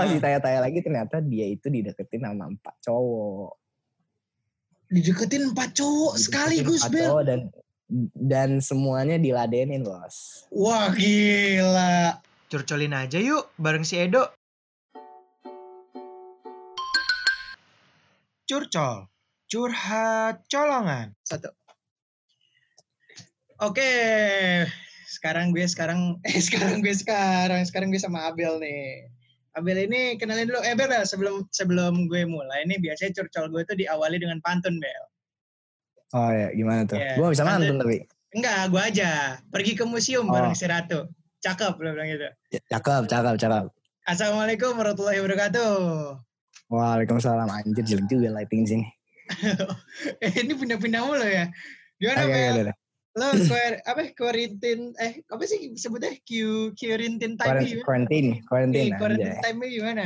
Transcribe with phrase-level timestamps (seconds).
[0.00, 0.14] pas Ah.
[0.16, 3.52] ditanya-tanya lagi ternyata dia itu dideketin sama empat cowok.
[4.88, 7.08] Dideketin empat cowok Dideketin sekaligus, empat Bel.
[7.12, 7.40] cowok dan
[8.16, 10.46] dan semuanya diladenin bos.
[10.48, 12.16] Wah, gila.
[12.48, 14.26] Curcolin aja yuk bareng si Edo.
[18.48, 19.06] Curcol.
[19.46, 21.14] Curhat colongan.
[21.22, 21.50] Satu.
[23.60, 23.90] Oke.
[25.06, 29.10] Sekarang gue sekarang eh sekarang gue sekarang sekarang gue sama Abel nih.
[29.58, 30.62] Abel ini kenalin dulu.
[30.62, 34.78] Eh Bel, Bel, sebelum sebelum gue mulai nih biasanya curcol gue tuh diawali dengan pantun
[34.78, 35.04] Bel.
[36.14, 36.98] Oh ya gimana tuh?
[36.98, 37.98] Iya, Gue gak bisa mantun tapi.
[38.30, 39.10] Enggak, gue aja.
[39.50, 40.34] Pergi ke museum Oh.
[40.34, 41.10] bareng si Ratu.
[41.42, 42.28] Cakep lo bilang gitu.
[42.70, 43.64] Cakep, cakep, cakep.
[44.06, 45.74] Assalamualaikum warahmatullahi wabarakatuh.
[46.70, 48.86] Waalaikumsalam anjir jelek juga lighting sini.
[50.24, 51.50] eh ini pindah-pindah mulu ya.
[51.98, 52.70] Gimana Bel?
[53.18, 56.30] Lo kuar, apa quarantine eh apa sih sebutnya Q
[56.78, 57.82] quarantine time gimana?
[57.82, 60.04] Quarantine, quarantine Eh, quarantine time gimana?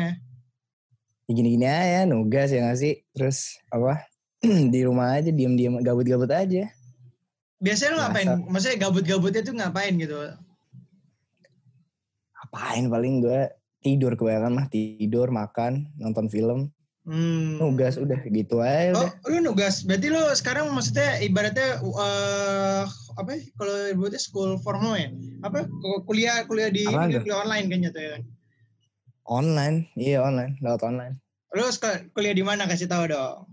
[1.29, 3.05] Ya Gini-gini aja, nugas ya gak sih?
[3.13, 4.09] Terus apa?
[4.73, 6.69] di rumah aja, diem-diem, gabut-gabut aja.
[7.61, 8.29] Biasanya lo ngapain?
[8.45, 10.17] Maksudnya gabut-gabutnya tuh ngapain gitu?
[12.45, 13.41] Apain paling gue
[13.85, 16.73] tidur kebanyakan mah tidur makan nonton film
[17.05, 17.61] Hmm.
[17.61, 19.85] nugas udah gitu aja Oh, udah lu nugas.
[19.85, 23.41] Berarti lu sekarang maksudnya ibaratnya eh apa ya?
[23.55, 25.13] Kalau ibaratnya school formal ya?
[25.45, 25.69] Apa?
[26.09, 27.21] Kuliah kuliah di ini, tuh?
[27.21, 28.17] kuliah online kan jatuh ya?
[29.25, 31.17] online iya online lewat online
[31.53, 31.65] Lu
[32.13, 33.49] kuliah di mana kasih tahu dong.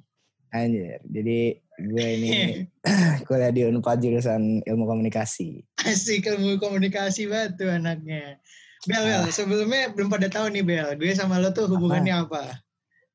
[0.52, 2.30] anjir jadi gue ini
[3.28, 8.36] kuliah di Unpad jurusan ilmu komunikasi Asik ilmu komunikasi banget tuh anaknya.
[8.84, 9.32] Bel, Bel, Ah.
[9.32, 12.60] sebelumnya belum pada tahu nih Bel, gue sama lo tuh hubungannya apa?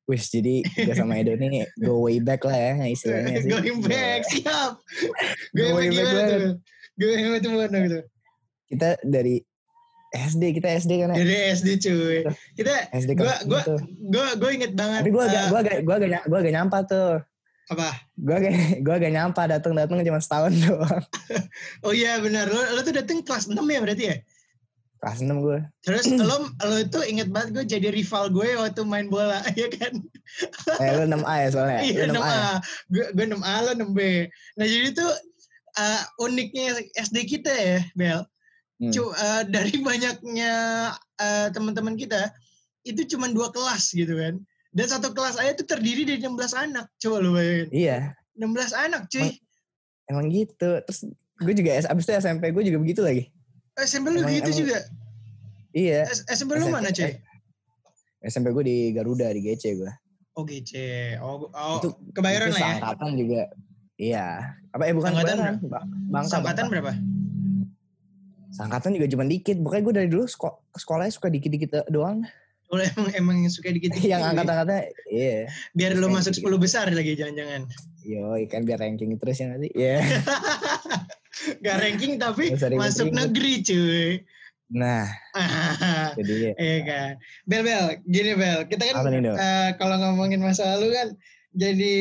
[0.07, 3.51] Wis jadi gue sama Edo nih go way back lah ya istilahnya sih.
[3.51, 4.79] Going back, siap.
[5.57, 6.53] Going Going back tuh?
[6.95, 7.99] Going back tuh mana gitu?
[8.71, 9.43] Kita dari
[10.15, 11.19] SD kita SD kan ya.
[11.19, 12.23] Dari SD cuy.
[12.55, 13.79] Kita, SD gua, gua, tuh.
[14.07, 15.03] gua, gua inget banget.
[15.03, 17.11] Tapi gue agak eh, gue agak gue agak gue agak nyampa tuh.
[17.67, 17.89] apa?
[18.15, 18.51] Gue agak
[18.87, 21.03] gue agak nyampa datang datang cuma setahun doang.
[21.83, 22.47] Oh iya benar.
[22.47, 24.15] Lo, lo tuh dateng kelas 6 ya berarti ya?
[24.97, 25.59] Kelas 6 gue.
[25.85, 29.93] Terus lo, lo itu inget banget gue jadi rival gue waktu main bola, ya kan?
[30.81, 31.79] Eh lu 6A ya soalnya.
[31.81, 32.25] Iya, Lu 6A.
[32.25, 32.33] ya?
[32.33, 32.49] 6A.
[32.89, 33.99] Gue, gue 6A, lo 6B.
[34.57, 35.11] Nah jadi tuh
[35.77, 36.65] eh, uniknya
[36.97, 38.21] SD kita ya, Bel.
[38.77, 38.89] Hmm.
[38.89, 40.53] Cu- eh, dari banyaknya
[41.17, 42.33] eh, teman-teman kita,
[42.81, 44.41] itu cuma dua kelas gitu kan.
[44.73, 46.85] Dan satu kelas aja tuh terdiri dari 16 anak.
[46.97, 47.69] Coba lo bayangin.
[47.69, 47.97] Iya,
[48.37, 49.29] 16 anak cuy.
[50.07, 50.69] emang gitu.
[50.85, 50.99] Terus
[51.37, 53.29] gue juga abis itu SMP gue juga begitu lagi.
[53.77, 54.77] SMP lu emang- gitu emang- juga.
[55.71, 56.01] Iya.
[56.09, 57.13] S- SMP lu mana cuy?
[58.25, 59.91] SMP gue di Garuda di GC gue.
[60.33, 60.73] Oh GC.
[61.21, 62.67] Oh, oh Itu- kebayaran Itu lah ya.
[62.77, 63.41] Seangkatan juga.
[63.97, 64.25] Iya.
[64.73, 65.55] Apa eh bukan Seangkatan kebayaran.
[65.69, 66.29] Ba- Bangka.
[66.33, 66.91] Sangkatan berapa?
[68.49, 69.57] Seangkatan juga cuma dikit.
[69.61, 72.25] Pokoknya gue dari dulu seko- sekolahnya suka dikit-dikit doang.
[72.67, 75.47] Lo emang emang suka dikit yang angkat-angkatnya iya.
[75.71, 76.51] biar lo masuk gitu.
[76.51, 77.63] 10 besar lagi jangan-jangan.
[78.03, 79.69] Yo, kan biar ranking terus ya nanti.
[79.71, 80.03] Iya.
[81.63, 84.21] Gak ranking tapi masuk negeri cuy.
[84.67, 85.07] Nah,
[86.19, 87.11] jadi Iya kan.
[87.47, 91.07] Bel Bel, gini Bel, kita kan nih, eh, kalau ngomongin masa lalu kan
[91.55, 91.95] jadi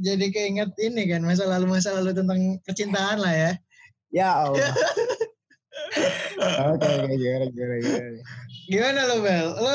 [0.00, 3.52] jadi keinget ini kan masa lalu masa lalu tentang percintaan lah ya.
[4.08, 4.72] ya Allah.
[6.72, 8.20] Oke, oke, gimana, gimana, gimana.
[8.66, 9.46] Gimana lo Bel?
[9.60, 9.74] Lo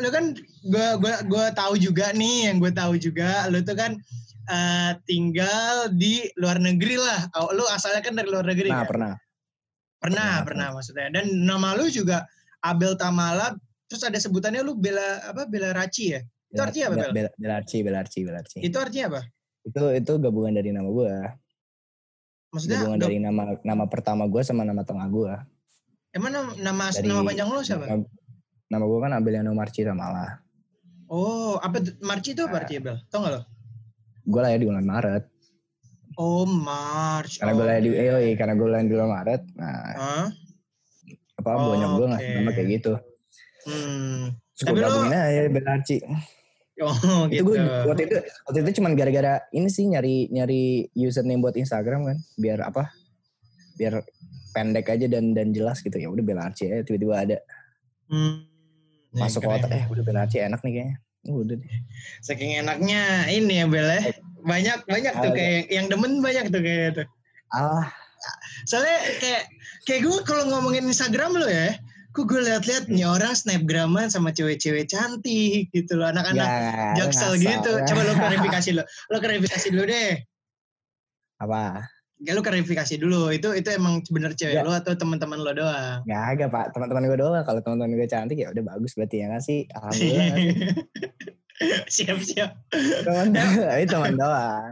[0.00, 0.24] lo kan
[0.70, 3.98] gua gua gua tahu juga nih yang gue tahu juga lo tuh kan
[4.48, 7.30] eh, tinggal di luar negeri lah.
[7.38, 8.90] Oh, lo asalnya kan dari luar negeri Nah, kan?
[8.90, 9.12] pernah.
[10.02, 11.08] Pernah, Pernah, pernah maksudnya.
[11.14, 12.26] Dan nama lu juga
[12.62, 13.54] Abel Tamala,
[13.86, 16.20] terus ada sebutannya lu Bela apa Bela Raci ya?
[16.52, 17.12] Itu artinya apa, Bel?
[17.16, 17.28] Bel?
[17.40, 18.58] Belarci, Belarci, Belarci.
[18.60, 19.20] Itu artinya apa?
[19.64, 21.14] Itu itu gabungan dari nama gue.
[22.52, 25.32] Maksudnya Gabungan dari nama nama pertama gue sama nama tengah gue.
[26.12, 27.84] emang nama nama, Dari nama panjang lu siapa?
[27.88, 28.04] Nama,
[28.68, 30.44] nama gue kan Abeliano Marci Tamala.
[31.08, 32.96] Oh, apa Marci itu apa artinya, Bel?
[33.08, 33.40] Tau gak lo?
[34.22, 35.24] Gue lahir di bulan Maret.
[36.14, 37.40] Oh, March.
[37.40, 39.42] Karena gue lahir di iya, karena gue lahir di bulan Maret.
[39.56, 40.28] Nah, Hah?
[41.32, 42.36] apa Oh, bonyok gue ngasih oke.
[42.38, 42.92] nama kayak gitu.
[43.62, 44.22] Hmm.
[44.54, 45.96] Terus gue gabungin aja Belarci.
[46.82, 46.94] Oh,
[47.26, 47.42] itu gitu.
[47.46, 47.56] gue
[47.86, 50.62] waktu itu waktu itu cuman gara-gara ini sih nyari nyari
[50.92, 52.90] username buat Instagram kan biar apa
[53.76, 54.02] biar
[54.50, 57.38] pendek aja dan dan jelas gitu ya udah Belarci aja tiba-tiba ada
[58.10, 58.44] Hmm.
[59.14, 59.56] Ya, masuk keren.
[59.62, 60.96] otak eh udah Belarci enak nih kayaknya
[61.30, 61.74] udah deh
[62.18, 64.02] Saking enaknya ini ya, Bel ya.
[64.42, 67.06] Banyak banyak tuh kayak yang demen banyak tuh kayak tuh.
[67.54, 67.86] ah
[68.66, 69.42] Soalnya kayak
[69.86, 71.74] kayak gue kalau ngomongin Instagram lo ya,
[72.14, 77.82] kok gue liat-liat nih orang snapgraman sama cewek-cewek cantik gitu loh, anak-anak nggak jaksel gitu.
[77.82, 80.18] Coba lo klarifikasi lo, lo klarifikasi dulu deh.
[81.42, 81.82] apa
[82.22, 84.66] Gak lu klarifikasi dulu, itu itu emang bener cewek Nggak.
[84.66, 86.06] lu atau teman-teman lo doang?
[86.06, 87.42] Nggak agak pak, teman-teman gue doang.
[87.42, 89.60] Kalau teman-teman gue cantik ya udah bagus berarti ya nggak sih?
[89.74, 90.56] Alhamdulillah nggak sih?
[91.98, 92.50] Siap-siap.
[93.02, 94.70] Teman tapi teman doang.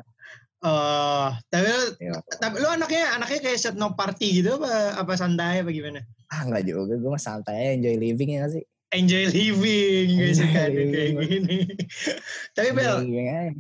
[0.61, 5.13] Oh, tapi lu, Ya, tapi lu anaknya anaknya kayak set no party gitu apa apa
[5.17, 6.05] santai apa gimana?
[6.31, 8.65] ah nggak juga, gue mah santai aja enjoy living ya nggak sih?
[8.95, 11.59] Enjoy living, gue suka kayak gini.
[12.59, 13.03] tapi Bel.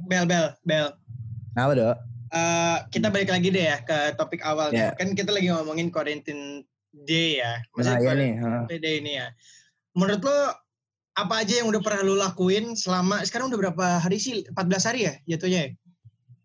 [0.06, 0.86] Bel, Bel, Bel.
[1.50, 1.96] Kenapa dok?
[2.30, 4.70] Eh, kita balik lagi deh ya ke topik awal.
[4.70, 4.94] Ya.
[4.94, 6.62] Kan kita lagi ngomongin quarantine
[6.94, 7.58] day ya.
[7.74, 8.78] Nah Maksudnya iya nih.
[8.78, 9.26] day ini ya.
[9.98, 10.38] Menurut lo
[11.18, 14.46] apa aja yang udah pernah lo lakuin selama sekarang udah berapa hari sih?
[14.46, 15.70] 14 hari ya jatuhnya ya?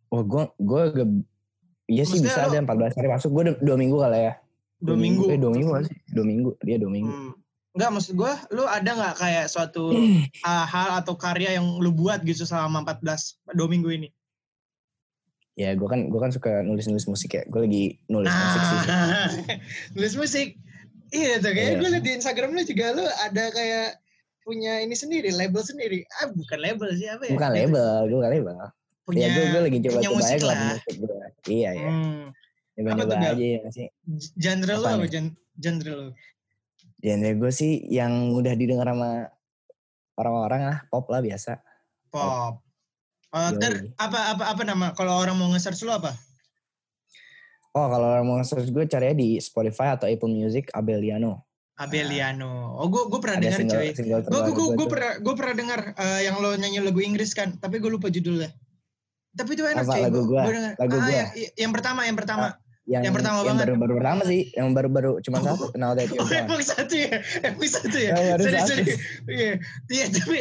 [0.09, 1.09] Wah gue gue agak
[1.85, 3.29] Iya sih bisa lo- ada 14 hari masuk.
[3.29, 4.33] Gue dua, dua minggu kali ya.
[4.81, 5.23] Dua minggu.
[5.29, 5.97] Eh dua minggu sih?
[6.09, 6.49] Dua minggu.
[6.65, 7.13] Dia dua minggu.
[7.13, 7.31] Hmm.
[7.75, 9.91] Enggak, maksud gue, lu ada nggak kayak suatu
[10.49, 14.09] uh, hal atau karya yang lu buat gitu selama 14, dua minggu ini?
[15.55, 17.43] Ya gue kan gue kan suka nulis-nulis musik ya.
[17.47, 18.79] Gue lagi nulis musik sih.
[19.95, 20.47] Nulis musik.
[21.15, 21.79] Iya tuh, kayak Iya.
[21.79, 24.03] gue liat di Instagram lu juga lu ada kayak
[24.43, 26.03] punya ini sendiri, label sendiri.
[26.19, 27.33] Ah, bukan label sih, apa ya?
[27.39, 28.55] Bukan label, gue bukan label.
[29.05, 30.57] Punya, ya gue gue lagi coba coba aja lah.
[30.75, 31.15] musik gue.
[31.47, 31.89] Iya ya.
[31.89, 32.23] Hmm.
[32.75, 33.87] Coba Apa coba aja ya sih.
[34.35, 35.07] Genre lu Apa
[35.55, 36.07] Genre lu?
[36.99, 39.31] Genre gue sih yang udah didengar sama
[40.19, 41.61] orang-orang lah, pop lah biasa.
[42.11, 42.64] Pop.
[43.35, 43.59] Yoi.
[43.59, 44.87] ter, apa apa apa nama?
[44.95, 46.15] Kalau orang mau nge-search lu apa?
[47.75, 51.43] Oh kalau orang mau search gue carinya di Spotify atau Apple Music Abeliano.
[51.75, 52.79] Abeliano.
[52.79, 53.59] Oh, gue gue pernah dengar
[53.91, 57.35] single Gue gue gue gue pernah gue pernah dengar eh, yang lo nyanyi lagu Inggris
[57.35, 58.47] kan, tapi gue lupa judulnya.
[59.35, 60.03] Tapi itu enak Apa, cuy.
[60.07, 60.43] lagu denger.
[60.79, 61.11] Lagu ah, gua?
[61.11, 61.29] Yang,
[61.59, 62.45] yang pertama, yang pertama.
[62.85, 63.61] Yang, Yang pertama yang banget.
[63.65, 65.45] baru-baru pertama sih, yang baru-baru cuma Oh.
[65.47, 65.65] satu.
[65.73, 68.13] That you're Oh, emang satu ya, emang satu ya.
[68.13, 68.73] Yang baru satu.
[69.25, 69.51] Iya,
[69.89, 70.05] iya.
[70.07, 70.37] Tapi,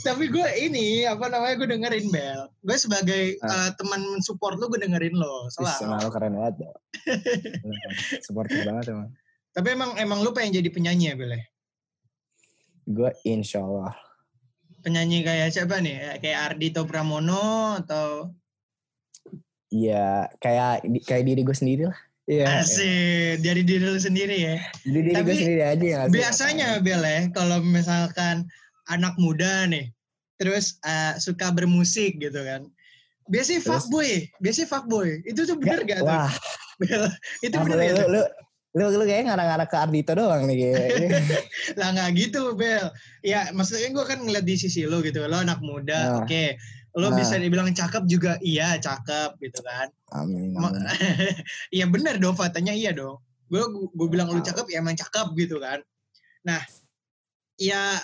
[0.00, 2.48] tapi gue ini apa namanya gue dengerin Bel.
[2.58, 3.68] Gue sebagai Ah.
[3.68, 5.52] eh, teman support lo, gue dengerin lo.
[5.52, 5.76] Salah.
[5.80, 6.76] emang lo keren banget dong.
[8.24, 9.08] Supporter banget emang.
[9.52, 11.28] Tapi emang emang lo pengen jadi penyanyi ya Bel?
[11.30, 11.44] ya?
[12.84, 13.92] Gue insya Allah.
[14.80, 16.18] Penyanyi kayak siapa nih?
[16.18, 18.32] Kayak Ardito Pramono atau
[19.72, 21.98] Iya, kayak kayak diri gue sendiri lah.
[22.28, 22.62] Iya.
[22.62, 24.56] Asik, dari diri lu sendiri ya.
[24.86, 28.46] Jadi diri gue Tapi sendiri aja ngasih Biasanya Bel ya, kalau misalkan
[28.86, 29.90] anak muda nih,
[30.38, 32.68] terus eh, suka bermusik gitu kan.
[33.32, 33.70] Biasanya Terus?
[33.86, 34.10] fuckboy,
[34.42, 35.08] biasanya fuckboy.
[35.24, 36.10] Itu tuh bener gak tuh?
[36.10, 36.32] Wah,
[36.82, 37.06] Bel?
[37.40, 38.08] Itu apa bener lu, gak lu, tuh?
[38.10, 38.22] lu,
[38.72, 40.56] lu, lu kayaknya ngarang-ngarang ke Ardito doang nih.
[40.58, 41.22] Kayak.
[41.78, 42.86] Lah gak gitu Bel.
[43.22, 45.22] Ya maksudnya gue kan ngeliat di sisi lo gitu.
[45.26, 46.26] Lo anak muda, Nah.
[46.26, 46.58] oke.
[46.92, 47.16] Lo Nah.
[47.16, 49.88] bisa dibilang cakep juga, iya cakep gitu kan.
[50.12, 50.52] Amin.
[51.74, 53.16] Iya bener dong, fatanya iya dong.
[53.48, 54.48] Gue gue bilang lu Tahu.
[54.52, 55.80] cakep ya emang cakep gitu kan.
[56.44, 56.60] Nah,
[57.56, 57.96] ya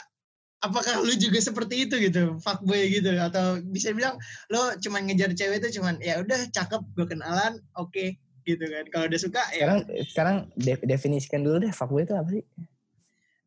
[0.59, 4.17] apakah lu juga seperti itu gitu, fuckboy gitu atau bisa bilang
[4.49, 8.85] lo cuman ngejar cewek itu cuman ya udah cakep gue kenalan, oke gitu kan.
[8.89, 9.69] Kalau udah suka ya.
[9.69, 12.45] Sekarang sekarang de- definisikan dulu deh fuckboy itu apa sih?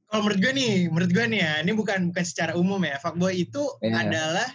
[0.05, 2.99] Kalau menurut gue nih, menurut gue nih ya, ini bukan bukan secara umum ya.
[2.99, 4.05] Fuckboy itu Iya.
[4.05, 4.49] adalah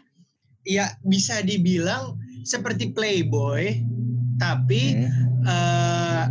[0.66, 3.80] ya bisa dibilang seperti playboy,
[4.36, 5.46] tapi Hmm.
[5.46, 6.24] eh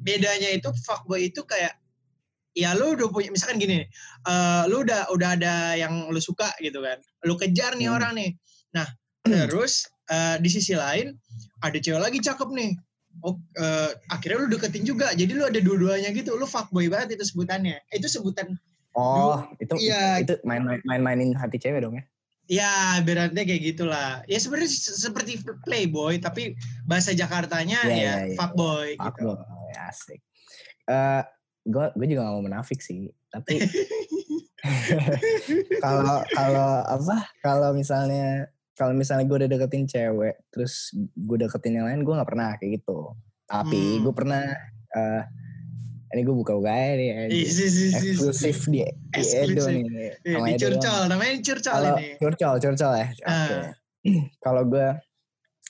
[0.00, 1.74] bedanya itu fuckboy itu kayak
[2.52, 3.82] ya lu udah punya misalkan gini
[4.22, 7.96] eh lu udah udah ada yang lu suka gitu kan lu kejar nih Hmm.
[7.98, 8.30] orang nih
[8.70, 8.86] nah
[9.24, 11.16] terus eh, di sisi lain
[11.60, 12.70] ada cewek lagi cakep nih
[13.22, 17.24] oh eh, akhirnya lu deketin juga jadi lu ada dua-duanya gitu lu fuckboy banget itu
[17.26, 18.54] sebutannya itu sebutan
[18.94, 20.22] Oh, itu Iya.
[20.22, 22.06] itu main main mainin hati cewek dong ya?
[22.46, 22.70] Ya
[23.00, 26.52] berarti kayak gitulah ya sebenarnya se- seperti playboy tapi
[26.84, 28.36] bahasa Jakartanya Iya, ya iya, iya.
[28.36, 30.20] fuckboy gitu Fuckboy, asik.
[30.84, 31.22] Eh,
[31.64, 33.56] gue gue juga gak mau menafik sih, tapi
[35.80, 37.16] kalau kalau apa?
[37.40, 42.26] Kalau misalnya kalau misalnya gue udah deketin cewek, terus gue deketin yang lain, gue nggak
[42.28, 43.14] pernah kayak gitu.
[43.46, 44.02] Tapi Hmm.
[44.02, 44.44] gue pernah.
[44.94, 45.22] eh
[46.14, 47.10] ini gue buka buka aja nih,
[47.90, 49.82] eksklusif di, di Edo nih.
[50.22, 52.08] Iya, di curcol, namanya curcol ini.
[52.22, 53.06] curcol, curcol ya.
[53.10, 53.26] Oke.
[53.26, 53.66] Ah.
[54.44, 54.86] Kalau gue,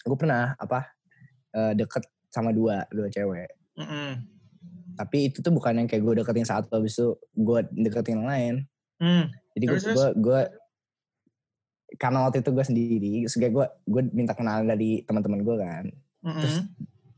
[0.04, 0.92] gue pernah apa
[1.56, 3.48] eh, deket sama dua, dua cewek.
[3.80, 4.10] Mm-mm.
[5.00, 8.54] Tapi itu tuh bukan yang kayak gue deketin satu habis itu gue deketin yang lain.
[9.00, 9.26] Hmm.
[9.56, 10.40] Jadi gue gue gue
[11.94, 15.84] karena waktu itu gue sendiri, terus gue gue minta kenalan dari teman-teman gue kan.
[16.20, 16.56] Terus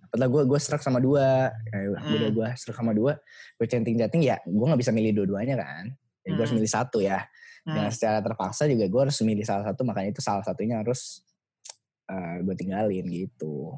[0.07, 2.17] Setelah gue gue serak sama dua, kayak Hmm.
[2.17, 3.13] udah gue serak sama dua,
[3.57, 5.85] gue chatting chatting ya, gue nggak bisa milih dua-duanya kan.
[6.23, 6.61] Ya, gue harus Hmm.
[6.63, 7.27] milih satu ya.
[7.67, 7.95] Dengan Hmm.
[7.95, 11.23] secara terpaksa juga gue harus milih salah satu, makanya itu salah satunya harus
[12.07, 13.75] eh, gue tinggalin gitu.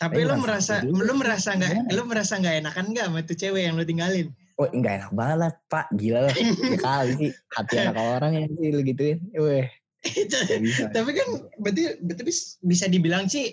[0.00, 1.92] Tapi lu bukan merasa, lu merasa nggak, Gimana?
[1.92, 4.32] lu merasa nggak enakan nggak sama tuh cewek yang lu tinggalin?
[4.56, 6.34] Oh nggak enak banget lah, pak, gila lah.
[6.34, 9.20] Ya kali sih, hati anak orang ya sih lu gituin.
[9.36, 9.68] Weh.
[10.96, 11.28] Tapi kan
[11.60, 13.52] berarti, berarti bis- bisa dibilang sih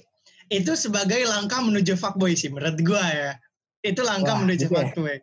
[0.49, 3.31] itu sebagai langkah menuju fuckboy sih menurut gua ya.
[3.85, 4.77] Itu langkah Wah, menuju gitu ya?
[4.89, 5.17] fuckboy.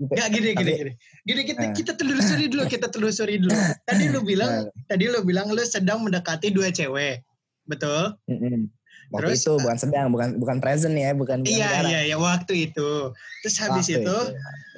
[0.00, 0.12] Gitu.
[0.16, 0.92] Gak gini gini gini.
[1.28, 1.74] Gini kita Nah.
[1.76, 3.52] kita telusuri dulu, kita telusuri dulu.
[3.88, 7.20] Tadi lu bilang Nah, tadi lu bilang lu sedang mendekati dua cewek.
[7.68, 8.16] Betul?
[9.10, 13.12] Waktu Terus, itu bukan sedang, bukan bukan present ya, bukan Iya iya iya waktu itu.
[13.44, 14.16] Terus habis Waktu itu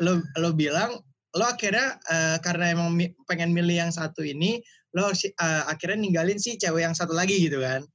[0.02, 0.98] lo lo bilang
[1.32, 4.58] lo akhirnya eh, karena emang mi- pengen milih yang satu ini
[4.92, 7.86] lo si- eh, akhirnya ninggalin si cewek yang satu lagi gitu kan.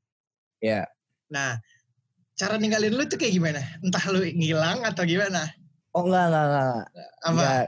[0.63, 0.87] Iya.
[1.29, 1.59] Nah,
[2.37, 3.61] cara ninggalin lu tuh kayak gimana?
[3.81, 5.49] Entah lu ngilang atau gimana?
[5.91, 6.83] Oh enggak enggak enggak.
[7.25, 7.29] Apa?
[7.33, 7.65] Enggak,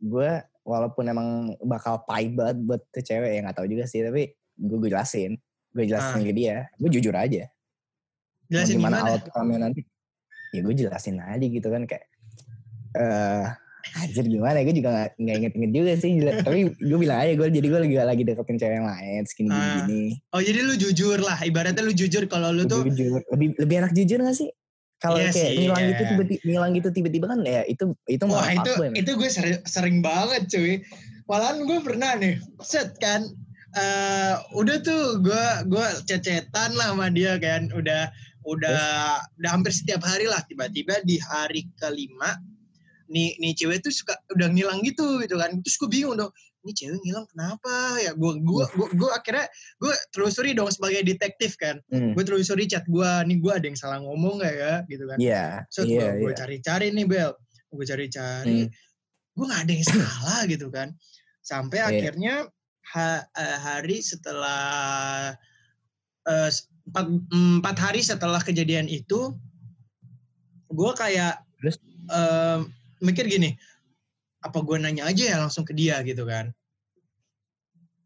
[0.00, 0.30] gue
[0.66, 1.28] walaupun emang
[1.62, 5.36] bakal pahit banget buat tuh cewek ya nggak tahu juga sih, tapi gue gue jelasin,
[5.70, 6.26] gue jelasin Ah.
[6.26, 7.44] ke dia, gue jujur aja.
[8.46, 9.12] Mau Jelasin gimana, gimana?
[9.14, 9.80] outcome-nya nanti?
[10.54, 12.06] Ya gue jelasin aja gitu kan kayak,
[12.96, 13.44] eh
[13.94, 14.58] anjir gimana?
[14.66, 16.10] Gue juga nggak nggak inget-inget juga sih.
[16.42, 19.60] tapi gue bilang aja gue jadi gue lagi lagi deketin cewek yang lain, segini gini.
[19.62, 19.74] Ah.
[19.86, 20.04] gini.
[20.34, 23.92] Oh jadi lu jujur lah, ibaratnya lu jujur kalau lu tuh jujur lebih lebih enak
[23.94, 24.50] jujur gak sih
[24.96, 25.90] kalau Iya kayak ngilang iya.
[25.92, 28.92] gitu tiba-tiba ngilang gitu tiba-tiba kan ya itu itu Wah itu men.
[28.96, 30.80] itu gue sering, sering banget cuy.
[31.26, 33.26] Malahan gue pernah nih, set kan,
[33.74, 38.08] eh udah tuh gue gue cecetan lah sama dia kan, udah
[38.46, 38.80] udah
[39.42, 40.40] udah hampir setiap hari lah.
[40.46, 42.38] Tiba-tiba di hari kelima,
[43.06, 45.54] nih nih cewek tuh suka udah ngilang gitu gitu kan.
[45.62, 46.30] Terus gue bingung dong,
[46.62, 48.12] ini cewek ngilang kenapa ya?
[48.12, 49.46] Gue gue gue gue akhirnya
[49.78, 51.78] gue telusuri dong sebagai detektif kan.
[51.88, 52.14] Hmm.
[52.14, 55.18] Gue telusuri chat gue, nih gue ada yang salah ngomong gak ya gitu kan.
[55.18, 56.36] Iya, So iya, gue iya.
[56.36, 57.30] cari-cari nih Bel,
[57.70, 58.72] gue cari-cari, Hmm.
[59.36, 60.88] gue nggak ada yang salah gitu kan.
[61.42, 61.86] Sampai Iya.
[61.88, 62.34] akhirnya
[62.90, 65.34] ha- eh, hari setelah
[66.26, 69.34] s- empat, empat hari setelah kejadian itu,
[70.66, 71.76] gue kayak Terus?
[72.10, 72.66] em,
[72.98, 73.54] mikir gini,
[74.40, 76.50] apa gue nanya aja ya langsung ke dia gitu kan.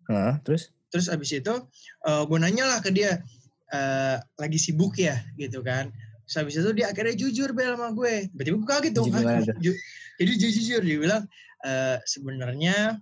[0.06, 1.54] Heeh, terus Terus abis itu
[2.02, 3.23] gue nanya lah ke dia,
[3.70, 5.87] eh, lagi sibuk ya gitu kan.
[6.26, 8.26] Terus abis itu dia akhirnya jujur bel sama gue.
[8.35, 9.06] Berarti gue kaget dong.
[9.06, 9.59] Jujur "Hah, gimana tuh?
[9.62, 9.80] ju-
[10.18, 11.23] Jadi jujur dia bilang
[11.62, 12.99] eh, sebenarnya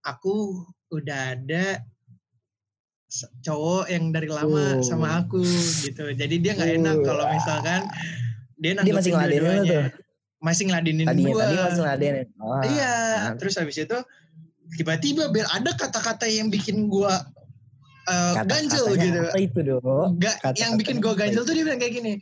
[0.00, 1.84] aku udah ada
[3.40, 4.82] cowok yang dari lama Oh.
[4.82, 5.44] sama aku
[5.82, 6.10] gitu.
[6.10, 7.80] Jadi dia nggak enak kalau misalkan
[8.56, 9.80] dia dia masih dua-duanya.
[10.36, 11.42] Masih ngeladenin tadinya gue.
[11.42, 13.34] tadi masih ngeladenin oh, Iya, mantap.
[13.40, 13.98] terus habis itu
[14.76, 17.24] tiba-tiba Bel ada kata-kata yang bikin gua
[18.04, 19.20] uh, ganjel Kata-katanya gitu.
[19.26, 21.48] apa itu dong Enggak, Kata-katanya yang bikin gua ganjel itu?
[21.48, 22.12] tuh dia bilang kayak gini.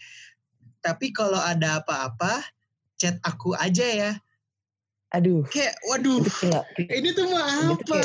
[0.78, 2.44] Tapi kalau ada apa-apa,
[2.94, 4.12] chat aku aja ya.
[5.11, 7.38] aduh Kayak, waduh, itu kayak ini tuh tuh
[7.94, 7.99] apa?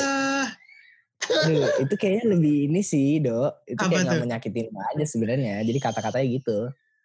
[1.19, 4.23] aduh, itu kayaknya lebih ini sih dok itu Apa kayak nggak tuh?
[4.23, 6.57] menyakitin aja sebenarnya jadi kata-katanya gitu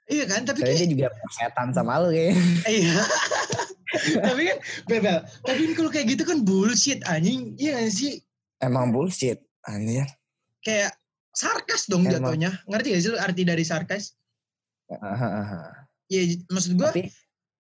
[0.04, 2.36] Iya kan, tapi soalnya kayak, dia juga setan sama lu kayaknya
[2.76, 2.94] iya.
[4.20, 4.58] tapi kan,
[4.90, 7.56] Bel, tapi kan kalau kayak gitu kan bullshit anjing.
[7.56, 8.12] Iya gak sih?
[8.60, 10.04] emang bullshit anjir
[10.60, 10.96] Kayak
[11.32, 12.32] sarkas dong Emang.
[12.32, 12.50] jatuhnya.
[12.64, 14.16] Ngerti gak sih lu arti dari sarkas?
[14.88, 15.60] Aha, aha.
[16.08, 17.08] Ya maksud gua tapi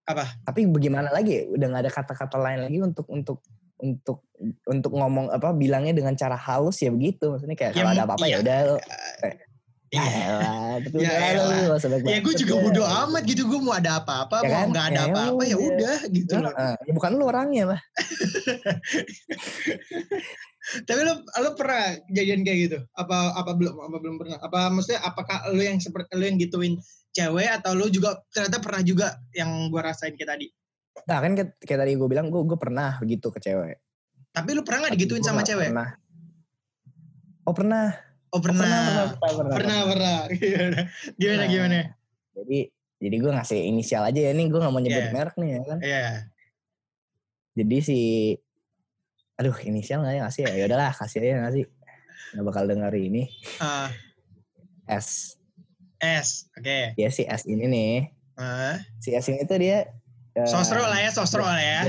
[0.04, 0.24] apa?
[0.44, 3.40] tapi bagaimana lagi udah nggak ada kata-kata lain lagi untuk untuk
[3.80, 4.28] untuk
[4.68, 8.24] untuk ngomong apa bilangnya dengan cara halus ya begitu maksudnya kayak Ya, kalau ada apa-apa
[8.28, 8.36] iya.
[8.36, 8.58] ya udah
[9.24, 9.32] Iya.
[9.94, 10.38] Ya
[10.82, 13.46] tapi Ya lah, lu Ya gue juga bodo amat gitu.
[13.46, 14.66] Gue mau ada apa-apa, Ya mau kan?
[14.74, 15.98] nggak ada Ya apa-apa ya udah.
[16.10, 16.52] gitu loh.
[16.82, 17.80] Ya bukan lu orangnya mah
[20.88, 22.78] Tapi lo lo pernah kejadian kayak gitu?
[22.96, 24.40] Apa apa belum apa belum pernah?
[24.40, 26.80] Apa maksudnya apakah lo yang seperti lo yang gituin
[27.12, 30.48] cewek atau lo juga ternyata pernah juga yang gue rasain kayak tadi?
[31.10, 33.82] nah kan kayak, kayak tadi gue bilang gue gue pernah begitu ke cewek
[34.30, 35.74] Tapi lo pernah nggak digituin sama cewek?
[35.74, 35.90] pernah
[37.44, 37.92] oh pernah
[38.34, 38.66] Oh pernah.
[38.66, 40.18] pernah pernah pernah, Pernah pernah.
[40.34, 40.82] Gimana
[41.14, 41.38] gimana?
[41.38, 41.80] Nah, gimana?
[42.34, 42.58] jadi
[42.98, 45.12] jadi gue ngasih inisial aja ya nih gue nggak mau nyebut Iya.
[45.12, 46.06] merek nih ya kan Iya.
[47.54, 47.98] jadi si
[49.34, 51.62] aduh inisial nggak ya ngasih ya ya udahlah kasih aja ngasih
[52.32, 53.90] nggak bakal denger ini Ah,
[54.88, 55.38] S
[56.02, 56.50] S.
[56.54, 56.94] Oke.
[56.94, 57.94] ya si S ini nih
[58.34, 59.86] Ah, si S ini tuh dia
[60.34, 61.86] eh, sosro lah ya, sosro lah ya.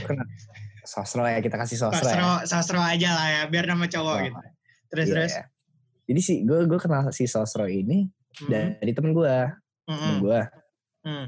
[0.86, 4.22] sosro ya kita kasih sosro, Sosro, ya sosro aja lah ya, biar nama cowok Oh,
[4.22, 4.38] gitu.
[4.94, 5.34] Terus iya, terus.
[6.06, 9.36] Jadi si gue gue kenal si sosro ini Hmm, dari temen gue
[9.88, 10.40] hmm, temen gue
[11.08, 11.26] hmm,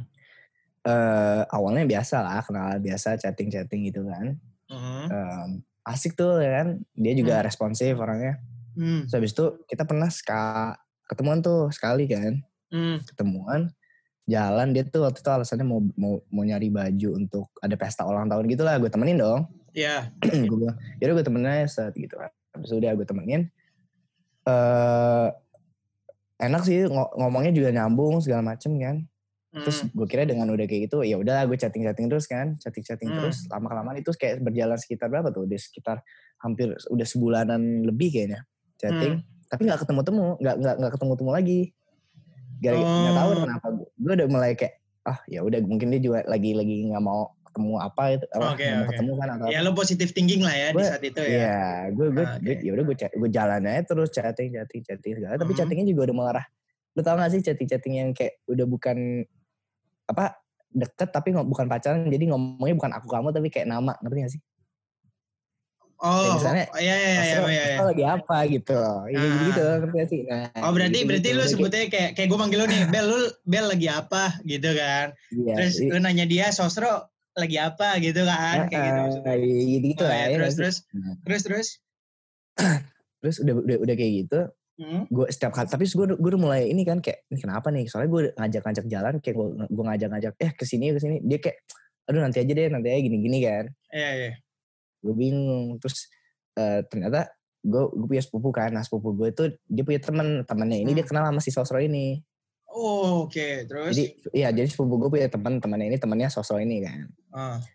[0.84, 4.36] eh awalnya biasa lah kenal biasa chatting chatting gitu kan.
[4.68, 5.50] Hmm, Em,
[5.88, 6.68] asik tuh ya kan?
[6.92, 7.46] Dia juga Hmm.
[7.48, 8.44] responsif orangnya.
[8.76, 10.76] Hmm, Terus habis itu kita pernah ska,
[11.08, 12.44] ketemuan tuh sekali kan.
[12.68, 13.00] Hmm.
[13.08, 13.72] ketemuan
[14.28, 18.28] jalan dia tuh waktu itu alasannya mau mau mau nyari baju untuk ada pesta ulang
[18.28, 19.48] tahun gitu lah gue temenin dong.
[19.72, 20.12] Iya.
[20.52, 22.28] gue bilang yaudah gue temenin aja set gitu kan.
[22.52, 23.48] Habis itu udah gue temenin
[24.48, 25.28] eh
[26.40, 29.04] enak sih ngo- ngomongnya juga nyambung segala macem kan
[29.58, 32.56] terus Hmm, gue kira dengan udah kayak gitu ya udah gue chatting chatting terus kan
[32.58, 33.18] chatting chatting Hmm.
[33.20, 35.98] terus lama kelamaan itu kayak berjalan sekitar berapa tuh udah sekitar
[36.38, 38.46] hampir udah sebulanan lebih kayaknya
[38.78, 39.26] chatting Hmm.
[39.50, 41.60] tapi nggak ketemu temu nggak nggak nggak ketemu temu lagi
[42.58, 42.74] nggak
[43.16, 43.38] tahu Oh.
[43.42, 44.74] kenapa gue udah mulai kayak
[45.04, 48.54] ah ya udah mungkin dia juga lagi lagi nggak mau ketemu apa itu nggak mau
[48.54, 48.68] oke.
[48.88, 51.34] ketemu kan atau Ya lo positif thinking lah ya di Gua- saat itu ya.
[51.34, 55.34] Iya, gue gue Ah, ya udah gue gue jalan aja terus chatting chatting chatting segala.
[55.36, 55.58] Tapi Mhm.
[55.58, 56.46] chattingnya juga udah mengarah.
[56.94, 59.26] Lu tau gak sih chatting chatting yang kayak udah bukan
[60.06, 60.38] apa
[60.70, 64.34] deket tapi ngo- bukan pacaran jadi ngomongnya bukan aku kamu tapi kayak nama ngerti gak
[64.34, 64.42] sih?
[65.98, 67.42] Oh, misalnya, oh, iya iya iya iya.
[67.50, 67.64] iya.
[67.74, 69.10] Sosro lagi apa gitu loh.
[69.10, 69.38] Iya Ah.
[69.44, 70.22] gitu ngerti sih?
[70.24, 71.10] Nah, Oh berarti gitu-gitu.
[71.10, 73.88] berarti lu Udah kayak- sebutnya kayak kayak gue manggil lu nih, Bel lu Bel lagi
[73.90, 75.06] apa gitu kan.
[75.34, 76.94] Iya, Terus jadi- lu nanya dia Sosro
[77.38, 79.34] lagi apa gitu kan, kayak gitu maksudnya.
[79.38, 80.18] gitu-gitu Oh, lah.
[80.18, 80.58] ya, terus sih?
[80.58, 80.78] terus
[81.24, 81.68] terus terus.
[83.22, 84.42] terus udah udah udah kayak gitu
[84.78, 85.10] Hmm?
[85.10, 88.10] gue setiap kali tapi gue gue udah mulai ini kan kayak ini kenapa nih soalnya
[88.10, 91.66] gue ngajak-ngajak jalan kayak gue gue ngajak-ngajak eh ke sini ke sini dia kayak
[92.06, 94.32] aduh nanti aja deh nanti aja gini-gini kan Iya iya.
[95.02, 96.06] gue bingung terus
[96.54, 97.26] eh, ternyata
[97.60, 101.02] gue gue punya sepupu kan nah sepupu gue itu dia punya teman temannya ini dia
[101.02, 101.10] Hmm.
[101.10, 102.22] kenal sama si sosro ini
[102.78, 104.06] Oh, Oke, terus jadi
[104.38, 107.10] iya jadi sepupu gue punya teman temannya ini temannya sosro ini kan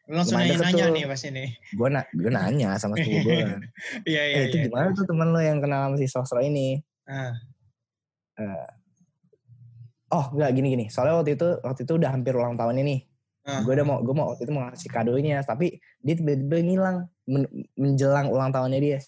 [0.06, 0.94] lu langsung deket nanya-nanya tuh.
[0.94, 1.44] nih pas ini.
[1.74, 3.38] gue na gue nanya sama sepupu gue
[4.14, 4.64] Iya iya eh itu iya.
[4.70, 7.34] gimana tuh teman lo yang kenal sama si sosro ini Ah,
[10.14, 13.00] oh enggak gini gini soalnya waktu itu waktu itu udah hampir ulang tahunnya nih
[13.50, 13.60] ah.
[13.66, 17.50] gue udah mau gue mau waktu itu mau ngasih kadonya tapi dia tiba-tiba ngilang men-
[17.74, 18.98] menjelang ulang tahunnya dia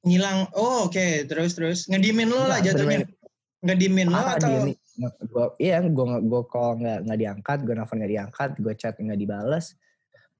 [0.00, 0.48] ngilang.
[0.56, 3.04] Oh oke, terus terus ngedimin lo lah jatuhnya.
[3.60, 8.12] Ngedimin lo atau nih gue iya gue gue call nggak nggak diangkat gue nelfon nggak
[8.12, 9.76] diangkat gue chat nggak dibales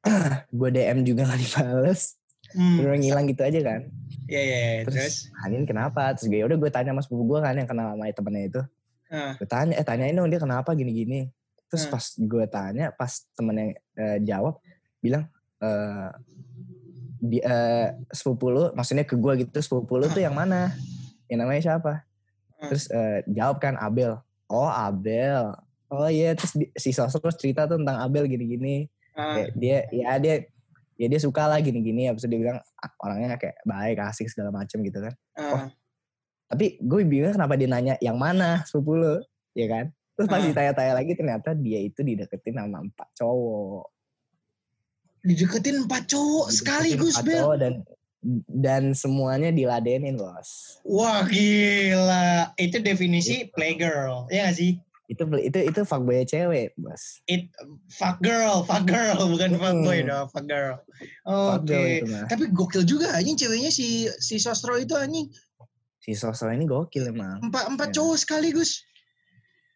[0.58, 2.16] gue dm juga nggak dibales.
[2.56, 3.80] Hmm, udah ngilang gitu aja kan.
[4.26, 4.96] Iya iya iya, terus.
[4.96, 5.14] terus?
[5.44, 6.16] Anin kenapa?
[6.16, 8.60] Terus gue udah gue tanya sama sepupu gue kan yang kenal sama temennya itu.
[9.12, 11.20] Ah, gue tanya eh tanyain dong dia kenapa gini gini
[11.70, 11.94] terus Hmm.
[11.94, 14.58] pas gue tanya pas temennya eh, jawab
[14.98, 15.28] bilang
[15.62, 16.10] eh
[17.20, 20.72] di eh, sepupu lu maksudnya ke gue gitu sepupu lu tuh yang mana?
[21.28, 21.92] Yang namanya siapa.
[22.60, 24.20] Terus eh, jawab kan Abel.
[24.46, 25.54] Oh Abel.
[25.88, 26.34] Oh iya.
[26.34, 28.84] Terus di- si sosok terus cerita tuh tentang Abel gini-gini.
[29.10, 30.34] Kayak dia ya dia
[30.94, 32.06] ya dia suka lah gini-gini.
[32.06, 35.14] Habis itu dia bilang "Ah, orangnya kayak baik asik segala macem gitu kan.
[35.34, 35.68] Ah.
[36.50, 39.22] tapi gue bingung kenapa dia nanya yang mana sepupu lu
[39.54, 39.86] ya kan?
[40.18, 43.86] Terus pas ditanya-tanya lagi ternyata dia itu dideketin sama empat cowok.
[45.20, 47.38] Dideketin empat cowok Dideketin sekaligus, empat Bel.
[47.38, 47.72] cowok dan
[48.46, 50.76] dan semuanya diladenin bos.
[50.82, 54.76] Wah gila, itu definisi playgirl, ya gak sih?
[55.10, 57.18] itu itu itu fuckboy cewek bos.
[57.26, 57.50] It
[57.90, 59.82] fuck girl, fuck girl, bukan Hmm.
[60.06, 60.78] dong, fuck girl.
[61.26, 65.26] Fuckboy Oke, itu mah tapi gokil juga anjing ceweknya si si Sostro itu anjing.
[66.00, 67.42] Si sosok ini gokil emang.
[67.42, 68.00] Empat empat Ya.
[68.00, 68.86] cowok sekaligus.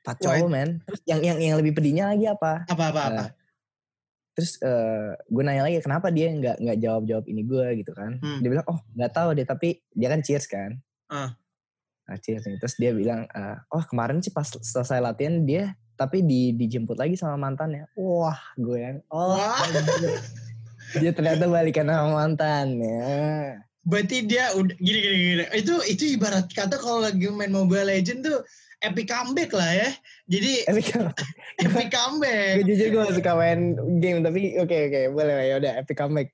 [0.00, 0.70] empat cowok men.
[0.87, 2.64] Terus yang yang yang lebih pedihnya lagi apa?
[2.64, 3.24] Apa apa apa?
[3.24, 3.28] Eh,
[4.34, 8.18] terus eh gue nanya lagi kenapa dia nggak nggak jawab jawab ini gue gitu kan
[8.18, 8.42] Hmm.
[8.42, 10.74] dia bilang oh nggak tahu deh tapi dia kan cheers kan
[11.06, 11.30] Ah.
[12.04, 16.20] nah, cheers nih terus dia bilang eh, oh kemarin sih pas selesai latihan dia tapi
[16.20, 19.62] di dijemput lagi sama mantannya wah gue yang oh Wah.
[19.62, 20.18] anjir.
[20.98, 25.44] dia ternyata balikan sama mantannya Berarti dia udah gini gini gini.
[25.52, 28.40] Itu itu ibarat kata kalau lagi main Mobile Legend tuh
[28.84, 29.88] epic comeback lah ya.
[30.26, 31.10] Jadi tapi kalau
[31.64, 32.54] epic gue comeback.
[32.62, 33.60] jujur gue gak suka main
[33.98, 36.28] game tapi oke oke boleh lah ya udah epic comeback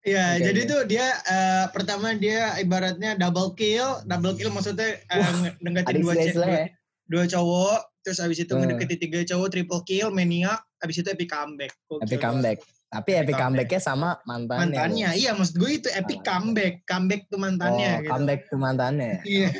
[0.00, 0.66] Ya, Oke, jadi oke.
[0.66, 5.98] tuh dia eh, pertama dia ibaratnya double kill, double kill maksudnya eh, nge- deketin ada
[5.98, 6.66] dua, istilah ce- istilah dua, ya
[7.06, 8.64] dua cowok, terus abis itu Hmm.
[8.64, 11.76] ngedeketi tiga cowok triple kill, maniak, abis itu epic comeback.
[11.84, 12.58] Gokil epic comeback
[12.88, 13.68] tapi Epic epic comeback.
[13.68, 16.26] comebacknya sama mantannya Mantannya, iya maksud gue itu epic Ah.
[16.32, 18.10] comeback, comeback tuh mantannya oh, gitu.
[18.10, 19.20] comeback ke mantannya ya?
[19.22, 19.50] Iya.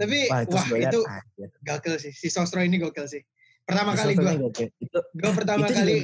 [0.00, 1.48] Tapi Wah, wah, itu liat, itu anjir.
[1.60, 2.12] gokil sih.
[2.12, 3.20] Si Sostro ini gokil sih.
[3.62, 4.32] Pertama Itu kali gue.
[4.80, 5.96] Itu, gue pertama itu kali,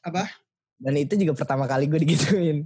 [0.00, 0.32] juga-
[0.74, 2.58] dan itu juga pertama kali gue digituin.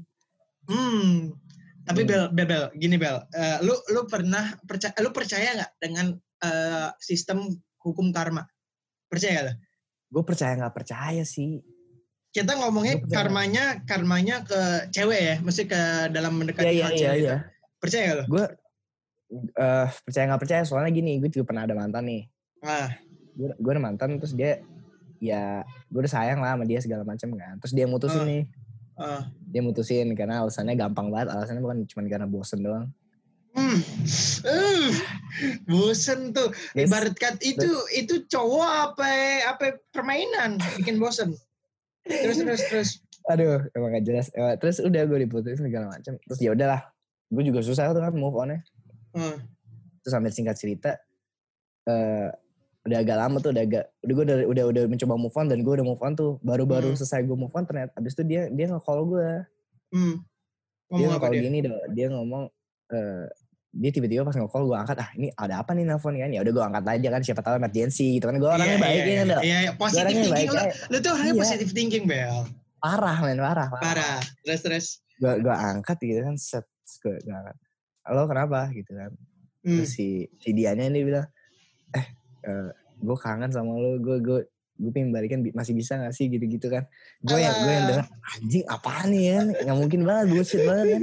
[0.64, 1.34] hmm.
[1.82, 2.08] Tapi Hmm.
[2.08, 6.06] Bel, Bel, Bel, gini Bel, Eh, lu lu pernah percaya, lu percaya nggak dengan
[6.38, 7.42] eh, sistem
[7.78, 8.46] hukum karma?
[9.06, 9.54] Percaya gak lo?
[10.08, 11.58] Gue percaya nggak percaya sih.
[12.28, 13.16] Kita ngomongnya Gua percaya.
[13.18, 14.60] karmanya, karmanya ke
[14.90, 17.24] cewek ya, mesti ke dalam mendekati hal iya cewek itu.
[17.24, 17.36] iya.
[17.78, 18.24] Percaya gak lo?
[18.28, 18.44] Gue
[19.30, 22.22] eh percaya nggak percaya soalnya gini, gue juga pernah ada mantan nih.
[22.64, 22.88] Ah,
[23.36, 24.58] Gue gue ada mantan terus dia
[25.18, 27.54] ya gue udah sayang lah sama dia segala macam kan.
[27.60, 28.26] Terus dia mutusin Ah.
[28.26, 28.42] nih,
[28.96, 29.22] ah.
[29.46, 31.30] dia mutusin karena alasannya gampang banget.
[31.30, 32.86] Alasannya bukan cuma karena bosen doang.
[33.52, 33.80] Hmm.
[34.44, 34.92] Uh,
[35.66, 36.50] bosen tuh.
[36.72, 39.08] Terus- Ibarat kat itu itu cowok apa
[39.50, 41.34] apa permainan bikin bosen.
[42.06, 42.90] Terus terus terus.
[43.28, 44.26] Aduh, emang gak jelas.
[44.32, 46.16] Eh, terus udah gue diputusin segala macam.
[46.16, 46.80] Terus ya udahlah,
[47.28, 48.64] gue juga susah tuh kan move on-nya.
[49.18, 49.36] Hmm.
[49.98, 50.94] terus sambil singkat cerita
[51.84, 52.30] eh
[52.80, 55.60] udah agak lama tuh udah agak udah gue udah, udah udah mencoba move on dan
[55.60, 56.96] gue udah move on tuh baru-baru Hmm.
[56.96, 59.28] selesai gue move on ternyata abis itu dia dia nge-call gue
[59.90, 60.14] Hmm.
[60.86, 61.42] dia Ngomong nge-call dia?
[61.42, 62.42] gini dong dia ngomong
[62.88, 63.26] eh
[63.70, 66.52] dia tiba-tiba pas nge-call gue angkat ah ini ada apa nih nelfon kan ya udah
[66.54, 69.04] gue angkat aja kan siapa tahu emergency gitu kan gue orangnya Iya, baik iya, ya
[69.04, 70.60] iya, kan iya, iya, positive thinking baik lo.
[70.88, 71.42] Lu tuh orangnya Iya.
[71.42, 72.36] positive thinking, Bel.
[72.78, 74.18] parah men parah parah, Parah.
[74.40, 74.86] Terus terus.
[75.18, 76.64] gue gue angkat gitu kan set
[77.02, 77.56] gue angkat
[78.08, 79.12] halo kenapa gitu kan
[79.58, 79.82] Hmm.
[79.82, 81.26] terus si si dianya ini bilang
[81.92, 82.06] eh
[82.96, 84.40] gue kangen sama lo gue gue
[84.78, 86.86] gue pengen balikan masih bisa gak sih gitu-gitu kan
[87.20, 87.90] gue yang gue yang Alah.
[87.90, 88.06] denger
[88.38, 91.02] anjing apaan nih ya nggak mungkin banget bullshit banget kan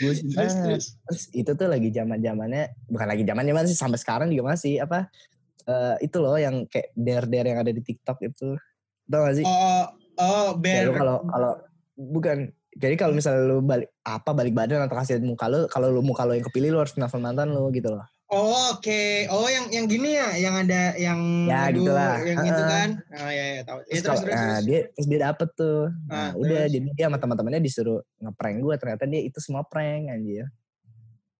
[0.00, 0.86] bullshit banget terus.
[1.04, 4.80] terus itu tuh lagi zaman zamannya bukan lagi zaman zaman sih sampai sekarang juga masih
[4.80, 4.98] apa
[5.68, 8.56] eh, itu loh yang kayak der der yang ada di TikTok itu
[9.04, 9.84] tau gak sih Oh,
[10.16, 10.88] oh, Bel.
[10.88, 11.52] lu kalau kalau
[11.94, 16.02] bukan jadi kalau misalnya lu balik apa balik badan atau kasih muka lu kalau lu
[16.02, 19.28] muka lu yang kepilih lu harus nelfon mantan lu gitu loh Oh, oke.
[19.30, 22.18] Oh, yang yang gini ya, yang ada yang Ya, aduh, gitulah.
[22.24, 22.72] yang itu Heeh.
[22.72, 22.88] kan.
[23.20, 23.78] Oh iya, iya, tahu.
[23.84, 24.32] Ya, terus, terus terus.
[24.34, 24.64] nah, terus.
[24.64, 26.72] dia terus dia dapet tuh nah Ah, udah terus?
[26.72, 30.48] jadi dia sama teman-temannya disuruh ngeprank gue ternyata dia itu semua prank anjir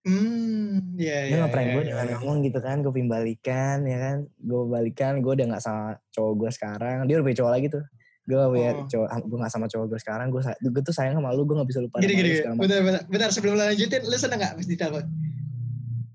[0.05, 1.37] Hmm, iya dia iya.
[1.49, 2.15] ngeprank iya, gue iya, dengan iya.
[2.21, 6.33] ngomong gitu kan gue pengen balikan ya kan gue balikan gue udah gak sama cowok
[6.37, 7.85] gue sekarang dia udah punya cowok lagi tuh
[8.25, 8.89] gue punya Oh.
[8.89, 11.69] cowok gue gak sama cowok gue sekarang gue gue tuh sayang sama lu gue gak
[11.69, 12.57] bisa lupa Gini gini, lu gini.
[12.57, 15.05] bentar, bentar, bentar sebelum lanjutin, lu seneng gak pas ditelepon?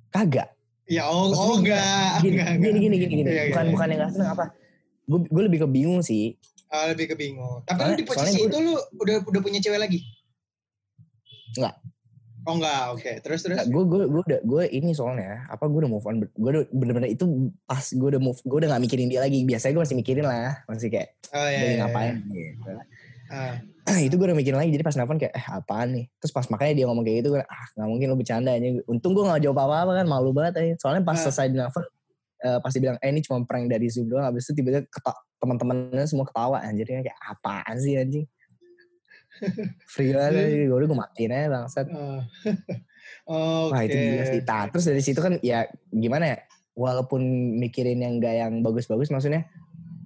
[0.09, 0.49] kagak
[0.85, 2.81] Ya oh, oh Maksudnya enggak, gini, enggak, gini, enggak.
[2.81, 3.21] gini, gini, gini.
[3.23, 3.73] Iya, iya, bukan iya.
[3.77, 4.45] bukan yang gak seneng apa.
[5.05, 6.33] Gue gue lebih ke bingung sih.
[6.65, 7.61] Oh, lebih ke bingung.
[7.61, 10.01] Tapi lu Soalnya- di posisi itu lu udah udah punya cewek lagi?
[11.53, 11.77] Enggak.
[12.47, 13.11] Oh enggak, oke.
[13.19, 13.57] Terus terus.
[13.67, 16.23] Gue gue gue udah gue ini soalnya apa gue udah move on.
[16.23, 19.43] Gue udah bener-bener itu pas gue udah move, gue udah gak mikirin dia lagi.
[19.43, 21.59] Biasanya gue masih mikirin lah, masih kayak Oh iya.
[21.59, 22.49] iya, ngapain iya.
[22.55, 22.71] gitu.
[23.29, 24.71] Ah, itu gue udah mikirin lagi.
[24.71, 26.05] Jadi pas nelfon kayak eh apaan nih.
[26.23, 28.67] Terus pas makanya dia ngomong kayak gitu gue ah nggak mungkin lu bercanda aja.
[28.87, 30.73] Untung gue gak jawab apa-apa kan malu banget aja.
[30.79, 31.23] Soalnya pas Ah.
[31.27, 31.83] selesai di nelfon
[32.39, 34.23] eh, pas dia bilang eh ini cuma prank dari Zoom doang.
[34.23, 34.87] Habis itu tiba-tiba
[35.39, 38.23] teman-temannya semua ketawa anjir kayak apaan sih anjing.
[39.87, 40.65] Free banget aja.
[40.67, 41.87] Gue udah gue matiin aja bangsat.
[41.91, 42.21] oh.
[43.29, 43.71] Oke.
[43.73, 44.41] Wah itu gila sih.
[44.41, 46.37] Nah, terus dari situ kan ya gimana ya?
[46.79, 47.21] Walaupun
[47.59, 49.45] mikirin yang gak yang bagus-bagus maksudnya,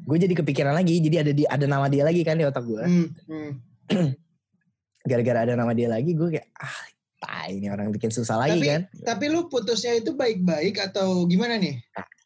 [0.09, 0.97] gue jadi kepikiran lagi.
[0.99, 2.83] Jadi ada di ada nama dia lagi kan di otak gue.
[2.83, 3.51] Hmm, hmm.
[5.09, 6.79] Gara-gara ada nama dia lagi, gue kayak ah,
[7.19, 8.81] tai ini orang bikin susah lagi Tapi- kan?
[9.03, 11.79] Tapi lu putusnya itu baik-baik atau gimana nih?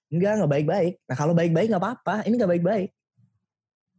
[0.08, 0.94] Enggak, nggak baik-baik.
[1.04, 2.16] Nah kalau baik-baik nggak apa-apa.
[2.24, 2.90] Ini nggak baik-baik.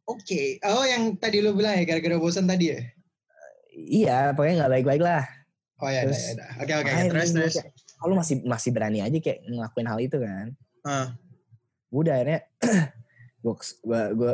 [0.08, 0.56] Oke.
[0.64, 2.80] Oh yang tadi lu bilang ya gara-gara bosan tadi ya?
[3.80, 5.22] Iya, pokoknya nggak baik-baik lah.
[5.78, 6.46] Oh ya, Terus, ya, ya.
[6.58, 6.90] Oke oke.
[7.08, 7.54] Terus terus.
[7.94, 10.46] Kalau masih masih berani aja kayak ngelakuin hal itu kan.
[10.82, 11.06] Ah.
[11.88, 12.40] udah akhirnya
[13.38, 14.32] gue gue gue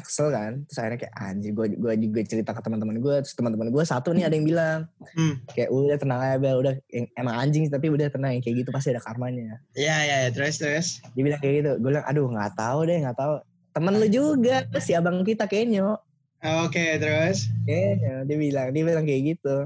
[0.00, 3.68] kesel kan terus akhirnya kayak anjir gue gue juga cerita ke teman-teman gue terus teman-teman
[3.68, 4.80] gue satu nih ada yang bilang
[5.12, 5.36] Hmm.
[5.50, 8.88] kayak udah tenang aja Bel udah em- emang anjing tapi udah tenang kayak gitu pasti
[8.88, 10.28] ada karmanya Iya iya ya.
[10.30, 10.86] terus terus.
[11.12, 13.34] dia bilang kayak gitu gue bilang aduh nggak tahu deh nggak tahu
[13.68, 15.98] temen lu juga si abang kita kayaknya
[16.44, 17.48] Oke terus.
[17.64, 19.56] kayaknya dia bilang dia bilang kayak gitu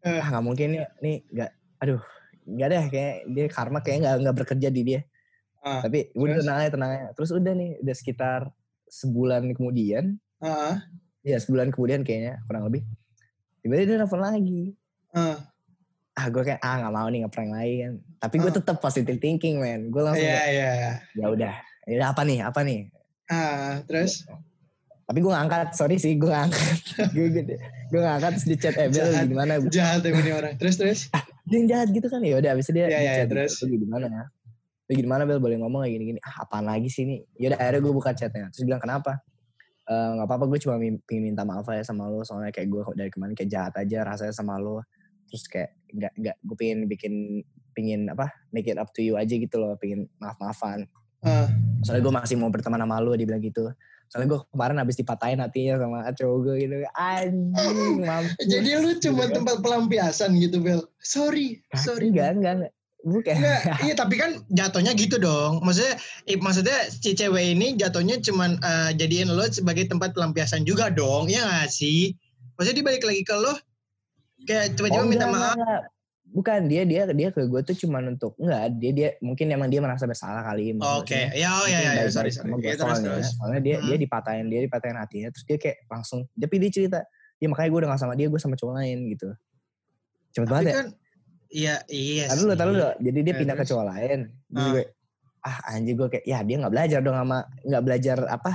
[0.00, 0.18] Eh.
[0.18, 1.98] ah nggak mungkin ya nih nggak aduh
[2.44, 5.00] nggak deh kayak dia karma kayak nggak nggak bekerja di dia
[5.58, 5.78] Ah.
[5.78, 8.40] tapi udah tenang aja tenang aja terus udah nih udah sekitar
[8.84, 10.82] sebulan kemudian Ah.
[11.20, 12.82] ya sebulan kemudian kayaknya kurang lebih
[13.60, 14.74] tiba-tiba dia nelfon lagi
[15.10, 15.38] Ah.
[16.12, 18.56] ah gue kayak ah nggak mau nih ngeprank lagi kan tapi gue Ah.
[18.56, 20.92] tetap positive thinking man gue langsung Iya kayak, iya.
[21.14, 21.54] ya udah
[21.84, 22.78] ya apa nih apa nih
[23.24, 24.26] Ah terus.
[25.12, 25.68] Tapi gue gak angkat.
[25.76, 26.76] Sorry sih gue gak angkat.
[27.16, 27.42] Gue gue
[27.92, 29.28] gue gak angkat terus di chat eh Bel Jahat.
[29.28, 29.52] gimana?
[29.68, 30.54] Jahat emang ini orang.
[30.56, 31.00] Terus terus.
[31.44, 32.24] dia yang jahat gitu kan?
[32.24, 33.60] Ya udah abis itu dia di iya, chat terus?
[33.60, 34.24] gitu, "Lu gimana ya?
[34.88, 35.36] Lu gimana Bel?
[35.36, 36.18] Boleh ngomong kayak gini-gini.
[36.24, 37.20] Ah apaan lagi sih ini?
[37.36, 38.48] Ya udah akhirnya gue buka chatnya.
[38.48, 39.20] Terus bilang kenapa?
[39.84, 43.10] Eh, nggak apa-apa gue cuma pengen minta maaf aja sama lo soalnya kayak gue dari
[43.12, 44.80] kemarin kayak jahat aja rasanya sama lo
[45.28, 47.12] terus kayak nggak nggak gue pengen bikin
[47.74, 49.76] pingin apa make it up to you aja gitu loh.
[49.76, 50.88] Pengen maaf maafan
[51.22, 51.46] Ah.
[51.86, 53.70] soalnya gue masih mau berteman sama lo dia bilang gitu
[54.12, 59.24] soalnya gue kemarin habis dipatahin hatinya sama cowok gue gitu anjing mampus Jadi lu cuma
[59.32, 60.84] tempat pelampiasan gitu Bel.
[61.00, 62.12] Sorry, sorry.
[62.12, 62.72] enggak enggak enggak
[63.02, 65.58] bukan Enggak, iya tapi kan jatuhnya gitu dong.
[65.64, 65.96] Maksudnya,
[66.38, 71.42] maksudnya si cewek ini jatuhnya cuman eh, jadiin lo sebagai tempat pelampiasan juga dong, ya
[71.42, 72.14] gak sih?
[72.54, 73.56] Maksudnya dia balik lagi ke lo,
[74.46, 75.56] kayak tiba-tiba Oh, minta enggak, maaf.
[75.58, 75.82] enggak.
[76.32, 79.78] Bukan dia dia dia ke gue tuh cuman untuk enggak dia dia mungkin emang dia
[79.78, 80.72] merasa bersalah kali.
[80.72, 81.28] Oke, maksudnya.
[81.36, 82.50] ya, oh ya, ya, ya, sorry, sorry.
[82.56, 83.28] Ya, terus, soalnya, terus.
[83.36, 83.86] soalnya dia Hmm.
[83.86, 86.98] dia dipatahin dia dipatahin hatinya terus dia kayak langsung tapi dia cerita
[87.36, 89.28] ya makanya gue udah gak sama dia gue sama cowok lain gitu.
[90.32, 90.72] Cepet Tapi banget ya.
[90.72, 90.86] kan,
[91.52, 92.56] iya, iya Tahu sih.
[92.56, 92.88] dulu.
[92.98, 93.70] Jadi dia Ya, pindah ke terus?
[93.70, 94.18] cowok lain.
[94.48, 94.72] Terus Ah.
[94.72, 94.84] gue,
[95.42, 98.52] ah anjir gue kayak, ya dia nggak belajar dong sama, nggak belajar apa,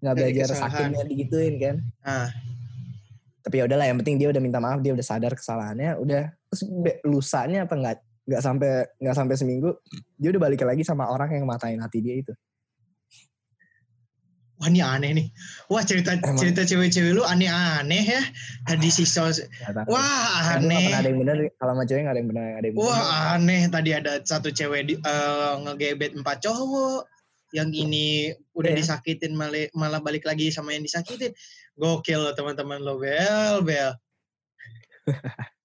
[0.00, 1.76] nggak belajar sakitnya digituin kan.
[2.02, 2.28] Ah.
[3.40, 6.28] Tapi ya udahlah, yang penting dia udah minta maaf, dia udah sadar kesalahannya, udah.
[6.52, 6.60] Terus
[7.04, 7.96] lusanya apa nggak
[8.30, 9.70] nggak sampai nggak sampai seminggu,
[10.14, 12.32] dia udah balik lagi sama orang yang matain hati dia itu.
[14.60, 15.26] wah ini aneh nih.
[15.72, 16.36] Wah cerita Emang.
[16.36, 18.20] cerita cewek-cewek lu aneh-aneh ya.
[18.68, 19.96] Tadi si sos, Nggak tahu.
[19.96, 21.08] wah pernah ada aneh.
[21.08, 21.36] yang bener.
[21.56, 22.84] Kalau sama cewek nggak ada yang nggak ada yang bener.
[22.84, 23.08] Wah
[23.40, 23.62] aneh.
[23.72, 27.08] Tadi ada satu cewek di, eh, ngegebet empat cowok.
[27.56, 28.06] Yang ini
[28.52, 28.78] udah Iya.
[28.84, 31.32] disakitin malah, malah balik lagi sama yang disakitin.
[31.78, 33.90] Gokil loh teman-teman lo bel bel.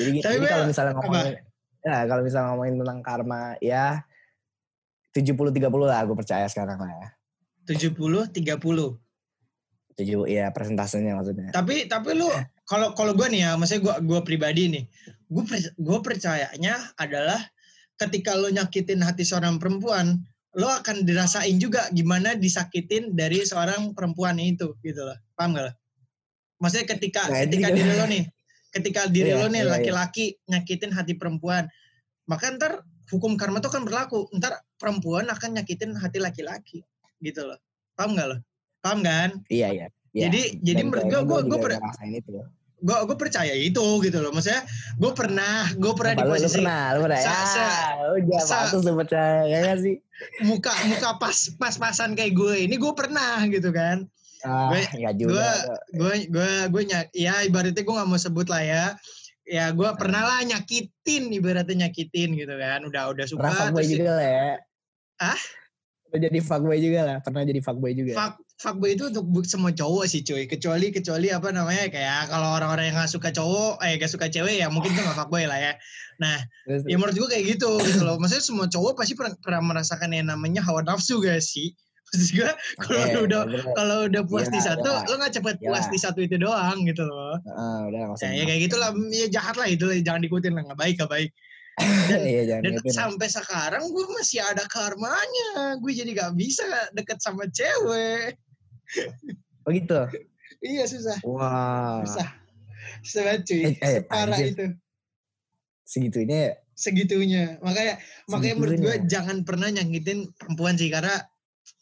[0.00, 1.34] Jadi, Tapi jadi kalau misalnya ngomongin,
[1.84, 4.00] ya kalau misalnya ngomongin tentang karma, ya
[5.12, 7.08] 70-30 lah gue percaya sekarang lah ya.
[7.68, 8.96] 70 30.
[10.00, 11.52] Tujuh, ya presentasenya maksudnya.
[11.52, 12.30] Tapi tapi lu
[12.64, 14.84] kalau kalau gue nih ya, maksudnya gue gue pribadi nih,
[15.28, 15.44] gue
[15.76, 17.40] gue percayanya adalah
[18.00, 20.24] ketika lo nyakitin hati seorang perempuan,
[20.58, 25.14] lo akan dirasain juga gimana disakitin dari seorang perempuan itu gitu loh.
[25.38, 25.72] Paham gak lo?
[26.58, 28.24] Maksudnya ketika Nah, ketika juga- diri lo nih,
[28.70, 29.72] ketika diri Iya, lo nih iya, iya.
[29.78, 31.70] laki-laki nyakitin hati perempuan,
[32.26, 34.26] maka ntar hukum karma itu kan berlaku.
[34.34, 36.82] Ntar perempuan akan nyakitin hati laki-laki
[37.22, 37.58] gitu loh.
[37.94, 38.36] Paham gak lo?
[38.82, 39.30] Paham kan?
[39.46, 39.86] Iya, iya.
[40.10, 40.22] iya.
[40.26, 44.64] Jadi- jadi menurut kayaknya gua- gua- juga gue gue percaya itu gitu loh maksudnya
[44.96, 47.20] gue pernah gue pernah di Apa, lu- posisi pernah, lu pernah.
[47.20, 47.72] Sa- Ya,
[48.16, 49.96] udah sa- pantas lu percaya, ya sih?
[50.42, 54.04] muka muka pas pas pasan kayak gue ini gue pernah gitu kan
[54.40, 54.88] Ah, Gue-
[55.92, 58.84] gue gue gue nyak ya ibaratnya gue nggak mau sebut lah ya
[59.44, 64.24] ya gue pernah lah nyakitin ibaratnya nyakitin gitu kan udah udah suka terus juga lah
[64.26, 64.48] ya.
[65.20, 65.40] Ah?
[66.08, 67.16] Udah jadi fuckboy juga lah.
[67.20, 68.12] Pernah jadi fuckboy juga.
[68.14, 70.44] fuck fuckboy itu untuk semua cowok sih cuy.
[70.44, 74.60] Kecuali kecuali apa namanya kayak kalau orang-orang yang nggak suka cowok eh gak suka cewek
[74.60, 75.72] ya mungkin itu nggak fuckboy lah ya.
[76.68, 78.20] Terus, ya menurut gue kayak gitu gitu loh.
[78.20, 81.72] Maksudnya semua cowok pasti pernah, pernah merasakan yang namanya hawa nafsu gak sih.
[82.10, 82.50] Maksud gue
[82.82, 83.42] kalau lu udah
[83.78, 85.08] kalau udah puas Iya, di satu iya.
[85.08, 85.68] lo gak cepet Iya.
[85.70, 87.38] puas di satu itu doang gitu loh.
[87.56, 88.90] Ah, udah nggak ya, ya kayak gitulah.
[89.14, 91.30] ya jahat lah itu jangan diikutin lah nggak baik nggak baik.
[92.10, 95.80] Dan- Iya, jangan dan sampai sekarang gue masih ada karmanya.
[95.80, 98.36] Gue jadi gak bisa deket sama cewek
[99.64, 100.00] Oh gitu.
[100.60, 102.00] iya susah Wah.
[102.02, 102.26] susah
[103.00, 104.46] susah banget cuy Eh, eh, anjir.
[104.50, 104.64] itu
[105.82, 106.52] Segitunya ya.
[106.72, 109.10] segitunya makanya makanya menurut gue Segitunya.
[109.10, 111.12] jangan pernah nyakitin perempuan sih karena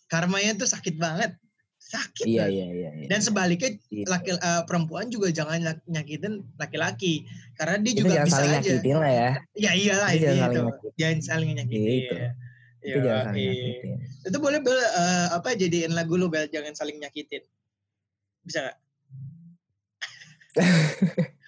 [0.06, 1.36] karmanya tuh sakit banget
[1.78, 2.52] sakit Iya, banget.
[2.52, 2.90] iya, iya.
[2.94, 3.06] iya.
[3.06, 4.04] dan sebaliknya Iya.
[4.06, 8.50] laki eh, perempuan juga jangan nyak- nyakitin laki-laki karena dia Itu juga jangan bisa saling
[8.50, 9.30] aja nyakitin lah ya.
[9.54, 10.66] ya iyalah Itu itu, jangan saling itu.
[10.66, 10.92] nyakitin.
[10.98, 12.16] jangan saling nyakitin Gitu.
[12.78, 13.50] Itu jangan saling Yoi.
[13.50, 13.96] nyakitin.
[14.24, 17.42] itu boleh bel eh, apa jadiin lagu lu bel jangan saling nyakitin
[18.40, 18.76] bisa gak?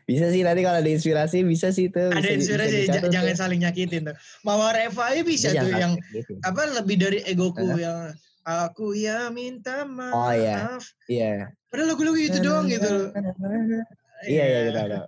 [0.00, 2.08] Bisa sih nanti kalau ada inspirasi bisa sih tuh.
[2.08, 3.40] ada bisa inspirasi bisa j- jangan tuh.
[3.42, 6.36] saling nyakitin tuh Mawar Eva aja bisa Itu tuh yang nyakitin.
[6.40, 7.76] apa lebih dari egoku Hah?
[7.76, 7.98] yang
[8.40, 10.78] aku ya minta maaf Oh, iya.
[11.04, 11.32] Iya.
[11.68, 13.12] padahal lagu-lagu gitu doang gitu
[14.24, 15.06] Iya, iya, tahu.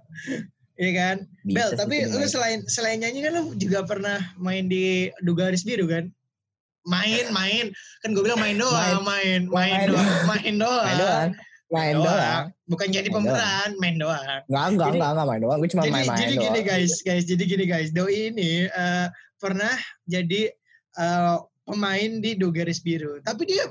[0.80, 1.16] Iya kan?
[1.44, 5.84] Bisa Bel, tapi lu selain selain nyanyi kan lu juga pernah main di Dugaris Biru
[5.84, 6.08] kan?
[6.88, 7.68] Main, main.
[8.00, 10.84] Kan gue bilang main doang, main, main, Main doang, main doang.
[10.88, 11.30] Main doang.
[11.70, 12.44] Main doang.
[12.64, 14.24] Bukan jadi Main pemeran, main doang.
[14.48, 15.58] Enggak, enggak, Jadi- enggak, enggak main doang.
[15.60, 16.44] Gue cuma jadi main-main jadi doang.
[16.48, 17.88] gini guys, guys, jadi gini guys.
[17.92, 19.74] Doi ini eh, pernah
[20.08, 20.42] jadi
[20.96, 21.36] eh,
[21.68, 23.20] pemain di Dugaris Biru.
[23.20, 23.68] Tapi dia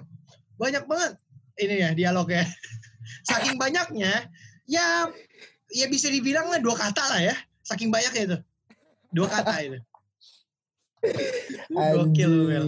[0.61, 1.17] banyak banget
[1.57, 2.45] ini ya dialognya.
[3.27, 4.29] Saking banyaknya,
[4.69, 5.09] ya
[5.69, 7.35] ya bisa dibilang lah dua kata lah ya.
[7.65, 8.37] Saking banyaknya itu.
[9.13, 9.79] Dua kata itu.
[11.71, 12.63] Lu Gokil lu, Bel.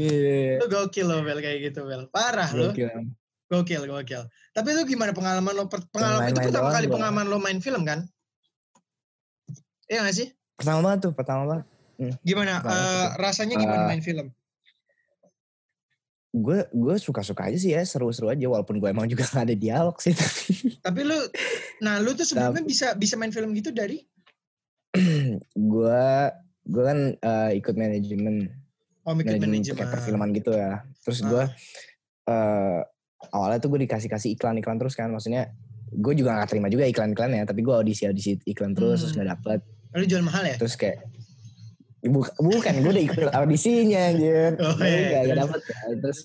[0.61, 2.07] Lu gokil lo, Bel, kayak gitu, Bel.
[2.07, 2.71] Parah lu.
[2.71, 2.89] Gokil.
[3.51, 4.23] Gokil, gokil.
[4.55, 5.67] Tapi lu gimana pengalaman lo?
[5.67, 8.07] Pengalaman itu main-main pertama kali pengalaman lo main film kan?
[9.91, 10.27] Iya gak sih?
[10.55, 11.65] Pertama banget tuh, pertama banget.
[12.23, 12.63] Gimana?
[12.63, 13.07] Pertama tuh.
[13.19, 14.27] rasanya gimana Eh, main film?
[16.31, 18.45] Gue gue suka-suka aja sih ya, seru-seru aja.
[18.45, 20.11] Walaupun gue emang juga gak ada dialog sih.
[20.11, 21.17] Tapi Tapi lu,
[21.79, 23.99] nah lu tuh sebelumnya bisa bisa main film gitu dari?
[25.71, 26.05] gue
[26.63, 28.47] gue kan eh, ikut manajemen
[29.01, 29.77] Oh, manajemen manajemen.
[29.77, 30.85] kayak perfilman gitu ya.
[31.01, 31.27] Terus Ah.
[31.27, 31.43] gue
[32.27, 32.79] eh
[33.29, 35.09] awalnya tuh gue dikasih kasih iklan-iklan terus kan.
[35.09, 35.49] Maksudnya
[35.91, 37.43] gue juga gak terima juga iklan-iklan ya.
[37.43, 39.19] Tapi gue audisi audisi iklan terus terus Hmm.
[39.19, 39.59] gak dapet.
[39.91, 40.55] Lu jual mahal ya?
[40.55, 41.01] Terus kayak
[42.01, 44.57] Buk- bukan gue udah ikut audisinya anjir.
[44.57, 45.37] Oh, iya, gak, gak terus?
[45.37, 45.77] dapet ya.
[46.01, 46.19] Terus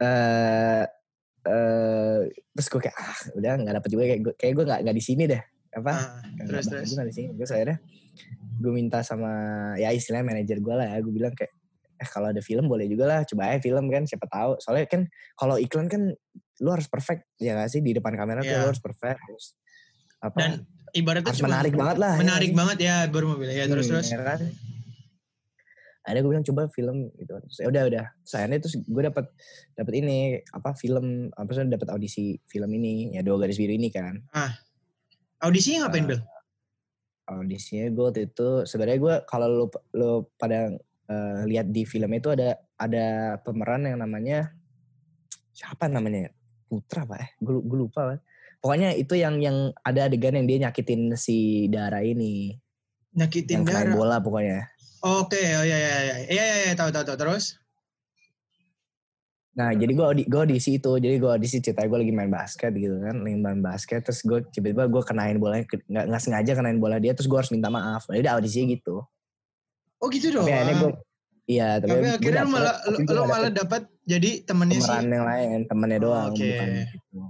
[0.00, 0.84] eh
[1.40, 2.18] eh
[2.52, 5.04] terus gue kayak ah udah nggak dapet juga kayak gue kayak gue nggak nggak di
[5.04, 6.88] sini deh apa Ah, terus terus.
[6.88, 7.78] gue di sini terus akhirnya
[8.60, 9.32] gue minta sama
[9.76, 11.52] ya istilahnya manajer gue lah ya gue bilang kayak
[11.96, 15.04] eh kalau ada film boleh juga lah coba aja film kan siapa tahu soalnya kan
[15.32, 16.12] kalau iklan kan
[16.60, 18.60] lu harus perfect ya gak sih di depan kamera tuh Iya.
[18.60, 19.44] lu harus perfect harus
[20.18, 20.52] apa Dan
[20.92, 22.56] ibaratnya harus menarik banget lah ya Menarik sih?
[22.56, 24.08] banget ya baru bilang ya terus Hmm, terus.
[24.08, 24.40] ya kan
[26.00, 29.24] akhirnya gue bilang coba film gitu Terus, ya udah udah sayangnya terus gue dapat
[29.74, 30.16] dapat ini
[30.48, 34.16] apa film apa sih dapat audisi film ini ya dua garis biru ini kan
[35.40, 36.08] Audisinya ngapain, Ah.
[36.10, 36.20] Bel?
[37.30, 40.72] audisinya gue waktu itu sebenarnya gue kalau lo lo pada
[41.06, 43.06] eh, lihat di film itu ada ada
[43.38, 44.50] pemeran yang namanya
[45.50, 46.30] siapa namanya ya?
[46.66, 48.18] Putra apa eh gue gue lupa
[48.60, 52.54] pokoknya itu yang yang ada adegan yang dia nyakitin si Dara ini
[53.10, 53.96] Nyakitin yang darah.
[53.96, 54.68] bola pokoknya
[55.00, 56.16] Oke, oh iya iya iya.
[56.28, 57.56] Iya iya iya, tahu tahu tahu terus.
[59.56, 60.92] Nah, jadi gue audi, gue audisi itu.
[61.00, 63.16] Jadi gue audisi cerita gue lagi main basket gitu kan.
[63.24, 64.04] Lagi main basket.
[64.04, 65.64] Terus gue tiba-tiba gue kenain bolanya.
[65.64, 67.16] Nggak, nggak sengaja kenain bola dia.
[67.16, 68.12] Terus gue harus minta maaf.
[68.12, 69.00] Jadi udah audisinya gitu.
[70.04, 70.44] Oh gitu dong.
[70.44, 70.92] Tapi akhirnya gue...
[71.50, 74.86] Iya, tapi, Tapi akhirnya dapet, malah lu nggak malah dapat jadi temennya sih.
[74.86, 75.58] pemeran yang lain.
[75.64, 76.28] Temennya Oh, doang.
[76.30, 76.44] oke.
[76.44, 77.20] Bukan gitu.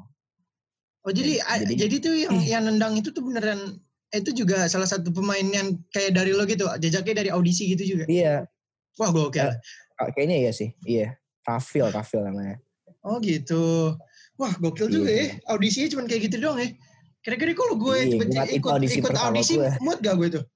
[1.00, 5.08] Oh jadi Jadi- jadi, tuh yang yang nendang itu tuh beneran itu juga salah satu
[5.10, 8.04] pemain yang kayak dari lo gitu, jejaknya dari audisi gitu juga.
[8.04, 8.44] Iya.
[8.98, 9.48] Wah gokil.
[9.48, 9.56] Eh.
[10.12, 10.74] Kayaknya iya sih.
[10.82, 11.14] Iya.
[11.40, 12.58] Rafil, Rafil namanya.
[13.00, 13.94] Oh gitu.
[14.34, 15.38] Wah gokil juga Iya.
[15.38, 15.48] ya.
[15.48, 16.68] Audisinya cuma kayak gitu doang ya.
[17.20, 18.16] Kira-kira kalau gue Iya, itu
[18.56, 19.70] ikut audisi ikut audisi gue.
[19.78, 20.44] mood gak gue tuh?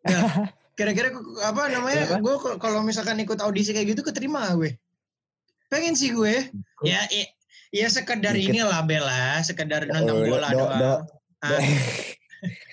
[0.00, 1.12] Nah, kira-kira
[1.44, 2.02] apa namanya?
[2.08, 2.22] Kenapa?
[2.22, 4.70] Gue kal- kalau misalkan ikut audisi kayak gitu keterima gak gue.
[5.68, 6.48] Pengen sih gue.
[6.82, 7.24] Ya, ya,
[7.70, 8.50] ya sekedar Dikit.
[8.50, 10.78] ini lah Bella, sekedar nonton Oh, bola do- doang.
[10.78, 11.02] do-
[11.40, 11.56] Ah,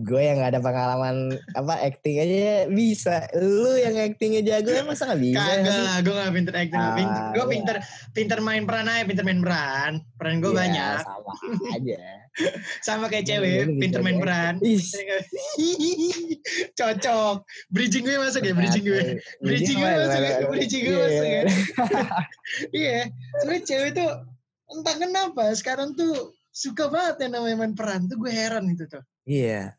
[0.00, 3.28] gue yang gak ada pengalaman apa acting aja bisa.
[3.36, 6.80] Lu yang actingnya jago ya masa gak bisa Kagak lah, gue gak pinter acting.
[6.80, 7.52] Ah, gue iya.
[7.52, 7.76] pinter,
[8.16, 9.92] pinter main peran aja, pinter main peran.
[10.16, 10.96] Peran gue Iya, banyak.
[11.04, 11.32] Sama
[11.76, 12.02] aja.
[12.80, 14.54] Sama kayak cewek, lu pinter main peran.
[16.78, 17.36] Cocok.
[17.68, 19.20] Bridging gue masuk ya, bridging gue.
[19.44, 21.42] Bridging gue masuk ya, mana, bridging gue masuk ya.
[22.72, 22.98] Iya,
[23.44, 24.10] soalnya cewek tuh
[24.72, 28.08] entah kenapa sekarang tuh suka banget yang namanya main peran.
[28.08, 29.04] Tuh gue heran itu tuh.
[29.28, 29.76] Iya.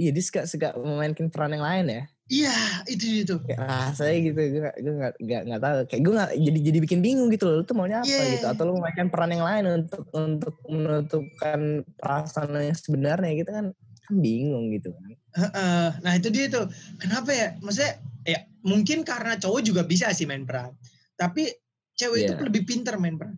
[0.00, 2.02] Iya, dia suka, suka memainkan peran yang lain ya.
[2.32, 2.56] Iya,
[2.88, 3.34] itu itu.
[3.44, 5.76] Kayak rasanya gitu, gue gak, gue gak, gak, gak tahu.
[5.84, 7.54] Kayak gue gak, jadi jadi bikin bingung gitu loh.
[7.60, 8.32] Lu tuh maunya apa Iya.
[8.40, 8.46] gitu?
[8.48, 11.60] Atau lu memainkan peran yang lain untuk untuk menutupkan
[12.00, 13.66] perasaan yang sebenarnya gitu kan?
[14.08, 15.12] Kan bingung gitu kan.
[15.36, 15.86] Heeh.
[16.00, 16.72] Nah itu dia tuh.
[16.96, 17.48] Kenapa ya?
[17.60, 17.92] Maksudnya
[18.24, 20.72] ya mungkin karena cowok juga bisa sih main peran.
[21.20, 21.52] Tapi
[21.92, 22.40] cewek itu Iya.
[22.48, 23.36] lebih pintar main peran.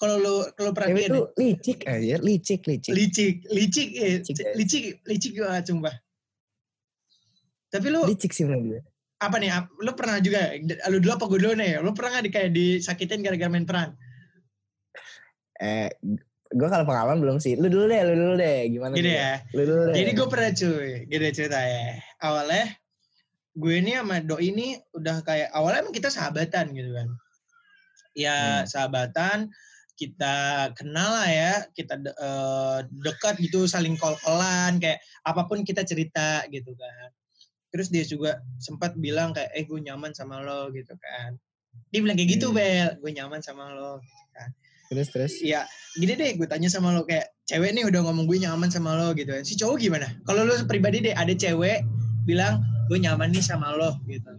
[0.00, 2.88] Kalau lo kalau perhatiin tuh licik aja, licik, licik.
[2.88, 4.52] licik, licik, eh, Licik ya.
[4.56, 5.92] licik, licik banget sumpah.
[7.68, 8.80] Tapi lu Licik sih menurut gue.
[9.20, 9.52] apa nih?
[9.78, 10.56] Lu pernah juga?
[10.88, 11.84] Lu dulu apa gue dulu nih?
[11.84, 13.92] Lu pernah nggak di kayak disakitin gara-gara main peran?
[15.60, 15.92] Eh,
[16.48, 17.60] gue kalau pengalaman belum sih.
[17.60, 18.72] Lu dulu deh, lu dulu deh.
[18.72, 18.96] Gimana?
[18.96, 19.20] Gini dulu?
[19.20, 19.32] ya.
[19.52, 19.94] Lu dulu deh.
[20.00, 21.84] Jadi gue pernah cuy, gini cerita ya.
[22.18, 22.64] Awalnya
[23.52, 27.08] gue ini sama Doi ini udah kayak awalnya emang kita sahabatan gitu kan.
[28.10, 28.66] Ya Hmm.
[28.66, 29.38] sahabatan,
[30.00, 35.84] kita kenal lah ya, kita de- eh, dekat gitu, saling kol-kolan kayak apa pun kita
[35.84, 37.12] cerita gitu kan.
[37.68, 41.36] Terus dia juga sempat bilang kayak eh gue nyaman sama lo gitu kan.
[41.92, 42.56] Dia bilang kayak gitu Hmm.
[42.56, 44.00] Bel, gue nyaman sama lo.
[44.90, 45.38] terus terus.
[45.38, 45.70] Iya,
[46.02, 49.14] gini deh gue tanya sama lo kayak cewek nih udah ngomong gue nyaman sama lo
[49.14, 49.46] gitu kan.
[49.46, 50.10] Si cowok gimana?
[50.26, 51.86] Kalau lo pribadi deh ada cewek
[52.26, 52.58] bilang
[52.90, 54.34] gue nyaman nih sama lo gitu.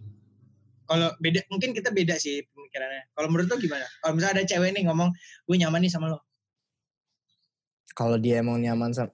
[0.92, 3.04] Kalau beda mungkin kita beda sih pemikirannya.
[3.12, 3.86] Kalau menurut lo gimana?
[4.00, 5.10] Kalau misalnya ada cewek nih ngomong
[5.44, 6.20] gue nyaman nih sama lo.
[7.92, 9.12] Kalau dia emang nyaman sama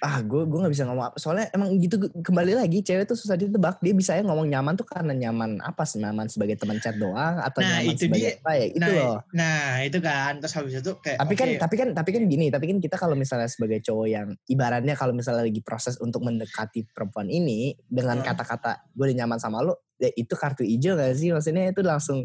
[0.00, 3.36] ah gue gue nggak bisa ngomong apa soalnya emang gitu kembali lagi cewek tuh susah
[3.36, 6.96] ditebak dia bisa ya ngomong nyaman tuh karena nyaman apa sih nyaman sebagai teman chat
[6.96, 8.40] doang atau Nah, nyaman itu sebagai dia.
[8.40, 11.60] apa ya itu nah, loh nah itu kan terus habis itu kayak tapi kan oke,
[11.60, 15.12] tapi kan tapi kan gini tapi kan kita kalau misalnya sebagai cowok yang ibaratnya kalau
[15.12, 18.32] misalnya lagi proses untuk mendekati perempuan ini dengan Hmm.
[18.32, 22.24] kata-kata gue udah nyaman sama lo ya itu kartu hijau gak sih maksudnya itu langsung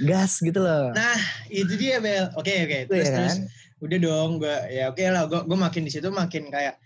[0.00, 1.16] gas gitu loh Nah,
[1.48, 2.28] itu dia Bel.
[2.34, 2.78] Oke oke.
[2.84, 3.48] Itu Terus ya terus kan?
[3.76, 6.80] udah dong gue ya oke lah gue gue makin di situ makin kayak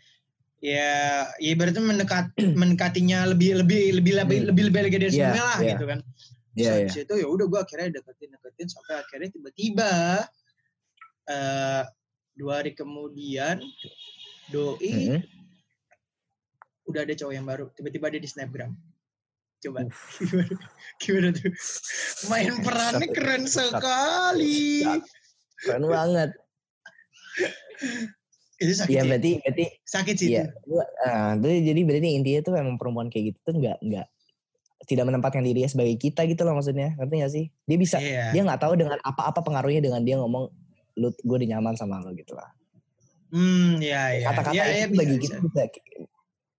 [0.58, 0.90] ya
[1.38, 4.48] ya berarti mendekat mendekatinya lebih lebih lebih lebih Hmm.
[4.50, 5.70] lebih lebih lagi dari Iya, sebelumnya lah iya.
[5.72, 6.10] gitu kan Iya,
[6.50, 6.74] Terus iya.
[6.82, 9.90] habis itu ya udah gue akhirnya deketin deketin sampai akhirnya tiba-tiba
[11.26, 11.82] eh
[12.34, 13.56] dua hari kemudian
[14.48, 15.20] doi Mhm.
[16.84, 18.74] udah ada cowok yang baru tiba-tiba ada di snapgram
[19.60, 19.78] coba.
[20.20, 20.54] Gimana,
[20.98, 21.52] gimana tuh?
[22.26, 24.82] Main perannya Satu- keren sekali.
[24.82, 25.08] satu-
[25.58, 26.30] keren banget.
[28.56, 29.08] Itu sakit Iya sih.
[29.08, 30.76] berarti berarti sakit sih Iya, itu.
[31.00, 34.06] ah, jadi berarti intinya tuh memang perempuan kayak gitu tuh nggak nggak
[34.84, 37.44] tidak menempatkan dirinya sebagai kita gitu loh maksudnya, ngerti gak sih?
[37.64, 38.32] Dia bisa, iya.
[38.32, 40.48] dia nggak tahu dengan apa-apa pengaruhnya dengan dia ngomong
[40.96, 42.48] lu gue udah nyaman sama lo gitu lah.
[43.30, 44.24] hmm iya iya.
[44.28, 45.62] Kata-kata Iya, iya, itu bagi kita bisa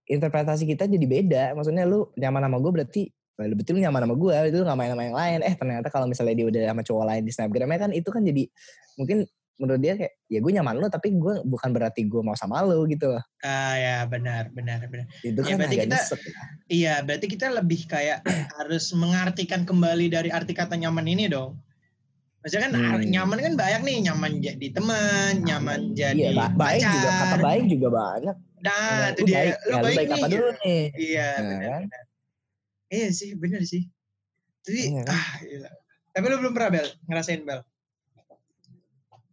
[0.05, 1.43] interpretasi kita jadi beda.
[1.53, 3.01] Maksudnya lu nyaman sama gue berarti
[3.35, 5.39] "Wah, lu betul nyaman sama gue, itu lu nggak main sama yang lain.
[5.41, 8.43] Eh ternyata kalau misalnya dia udah sama cowok lain di snapgramnya kan itu kan jadi
[8.95, 9.17] mungkin
[9.55, 12.81] menurut dia kayak ya gue nyaman lu tapi gue bukan berarti gue mau sama lu
[12.89, 13.21] gitu loh.
[13.45, 16.41] ah ya benar benar benar Itu Ya, kan berarti agak kita- nyesek ya.
[16.65, 18.19] Iya, berarti kita lebih kayak
[18.57, 21.61] harus mengartikan kembali dari arti kata nyaman ini dong.
[22.41, 23.05] Maksudnya kan Hmm.
[23.05, 27.39] nyaman kan banyak nih, nyaman jadi teman, nyaman jadi Iya, ba- baik juga kata pacar.
[27.45, 28.35] baik juga banyak.
[28.61, 29.35] Nah, Nah, itu dia.
[29.37, 30.17] baik, Lu ya, lu baik, baik nih.
[30.17, 30.81] apa dulu nih?
[30.97, 31.81] Iya, Nah, benar, kan?
[31.85, 32.03] benar.
[32.91, 33.83] Iya sih, benar sih.
[34.61, 35.13] Tapi Iya kan?
[35.13, 35.69] ah, gila.
[36.11, 37.61] Tapi lu belum pernah Bel ngerasain Bel.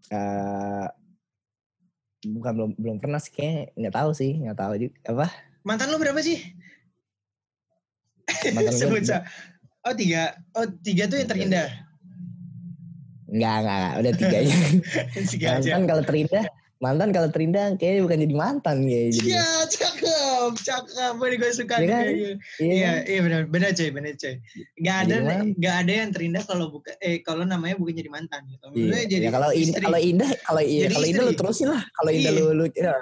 [0.08, 0.86] Eh,
[2.28, 5.26] bukan belum belum pernah sih kayaknya nggak tahu sih nggak tahu juga apa
[5.62, 6.40] Mantan lu berapa sih?
[8.56, 9.04] Mantan Sebut.
[9.84, 10.32] Oh tiga.
[10.56, 11.87] Oh tiga tuh yang terindah.
[13.28, 14.56] Nggak nggak nggak udah tiga aja.
[15.52, 16.44] mantan kalau terindah
[16.78, 21.12] mantan kalau terindah kayaknya bukan jadi mantan jadi Iya, cakep, cakep.
[21.18, 22.06] Boleh gue suka kan?
[22.06, 22.38] gitu.
[22.62, 24.34] iya Iya, iya benar, benar coy, benar coy.
[24.78, 25.46] Gak ada, Jadi mantan.
[25.58, 28.66] gak ada yang terindah kalau bukan, eh kalau namanya bukan jadi mantan gitu.
[28.78, 29.10] Iya.
[29.10, 32.10] Jadi Ya, kalau indah kalau indah kalau iya Jadi kalau indah lu terusin lah kalau
[32.14, 32.40] indah Iya.
[32.40, 32.94] lu lu ya,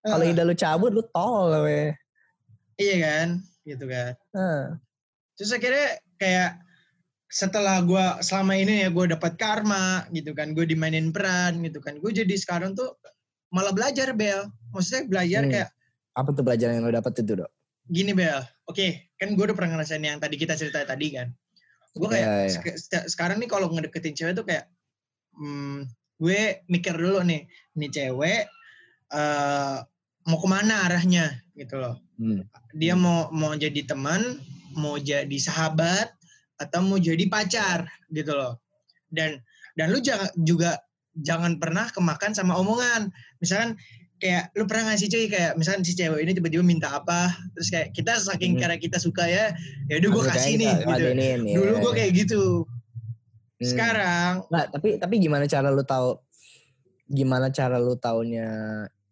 [0.00, 1.52] kalau indah lu cabut lu tol
[2.80, 3.28] iya kan,
[3.62, 4.16] gitu kan.
[4.32, 4.62] Heeh.
[5.36, 6.56] Terus akhirnya kayak
[7.30, 11.96] setelah gue selama ini ya gue dapat karma gitu kan, gue dimainin peran gitu kan,
[12.02, 12.98] gue jadi sekarang tuh
[13.54, 14.50] malah belajar Bel.
[14.74, 15.52] Maksudnya belajar Hmm.
[15.54, 15.68] kayak
[16.18, 17.50] apa tuh pelajaran yang lu dapet itu dok
[17.90, 18.86] gini Bel, oke
[19.18, 21.30] kan gue udah pernah ngerasain yang tadi kita cerita tadi kan.
[21.90, 22.50] Gue kayak iya.
[22.50, 24.70] sek- se- sekarang nih kalau ngedeketin cewek tuh kayak
[25.34, 25.90] hmm,
[26.22, 28.46] gue mikir dulu nih, nih cewek
[29.10, 29.76] eh
[30.22, 31.98] mau ke mana arahnya gitu loh.
[32.14, 32.46] Hmm.
[32.78, 34.38] Dia mau mau jadi teman,
[34.78, 36.14] mau jadi sahabat,
[36.60, 38.60] atau mau jadi pacar gitu loh.
[39.08, 39.40] Dan
[39.74, 40.76] dan lu jangan juga
[41.18, 43.08] jangan pernah kemakan sama omongan.
[43.40, 43.80] Misalkan
[44.20, 47.96] kayak lu pernah ngasih cuy kayak misalkan si cewek ini tiba-tiba minta apa terus kayak
[47.96, 48.60] kita saking Hmm.
[48.60, 49.56] karena kita suka ya
[49.88, 51.56] ya udah gue kasih nih gitu ya.
[51.56, 52.42] dulu gue kayak gitu
[53.56, 53.64] Hmm.
[53.64, 56.20] sekarang Nggak, tapi tapi gimana cara lu tahu
[57.08, 58.48] gimana cara lu taunya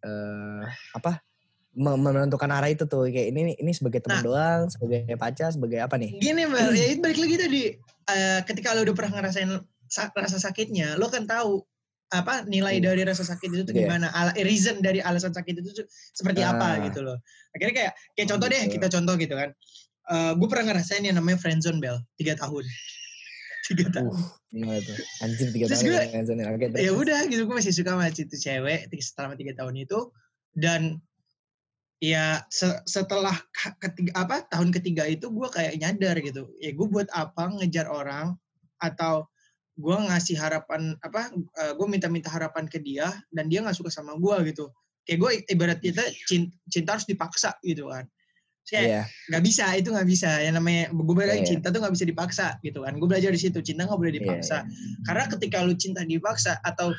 [0.05, 0.61] eh
[0.93, 1.25] apa
[1.71, 4.25] menentukan arah itu tuh kayak ini ini sebagai teman Nah.
[4.25, 6.17] doang, sebagai pacar, sebagai apa nih?
[6.17, 7.61] gini Mel ya itu balik lagi tadi
[8.07, 9.49] eh, ketika lo udah pernah ngerasain
[9.85, 11.61] sa- rasa sakitnya lo kan tahu
[12.09, 12.85] apa nilai Hmm.
[12.87, 13.85] dari rasa sakit itu tuh Iya.
[13.85, 16.83] gimana ala eh, reason dari alasan sakit itu tuh seperti apa Ah.
[16.83, 18.73] gitu loh akhirnya kayak kayak Oh, contoh deh gitu.
[18.75, 19.49] kita contoh gitu kan
[20.33, 22.65] gue pernah ngerasain yang namanya friendzone bel tiga tahun
[23.69, 24.97] tiga tahun Uh, gimana tuh?
[25.21, 26.49] Anjir tiga Terus tahun gue- ya.
[26.49, 26.81] Oke, terus.
[26.81, 29.99] ya udah gitu gue masih suka sama itu cewek selama tiga tahun itu
[30.51, 30.97] dan
[31.99, 33.35] ya se- setelah
[33.83, 38.39] ketiga apa tahun ketiga itu gue kayak nyadar gitu ya gue buat apa ngejar orang
[38.79, 39.27] atau
[39.75, 41.31] gue ngasih harapan apa
[41.75, 44.71] gue minta-minta harapan ke dia dan dia nggak suka sama gue gitu
[45.03, 48.07] kayak gue ibarat kita cinta, cinta harus dipaksa gitu kan
[48.69, 49.03] kayak Iya.
[49.33, 51.47] nggak bisa itu nggak bisa yang namanya gue bilang Iya.
[51.51, 54.19] cinta tuh nggak bisa dipaksa gitu kan gue belajar di situ cinta nggak boleh Iya,
[54.23, 54.57] dipaksa
[55.03, 56.95] karena ketika lu cinta dipaksa atau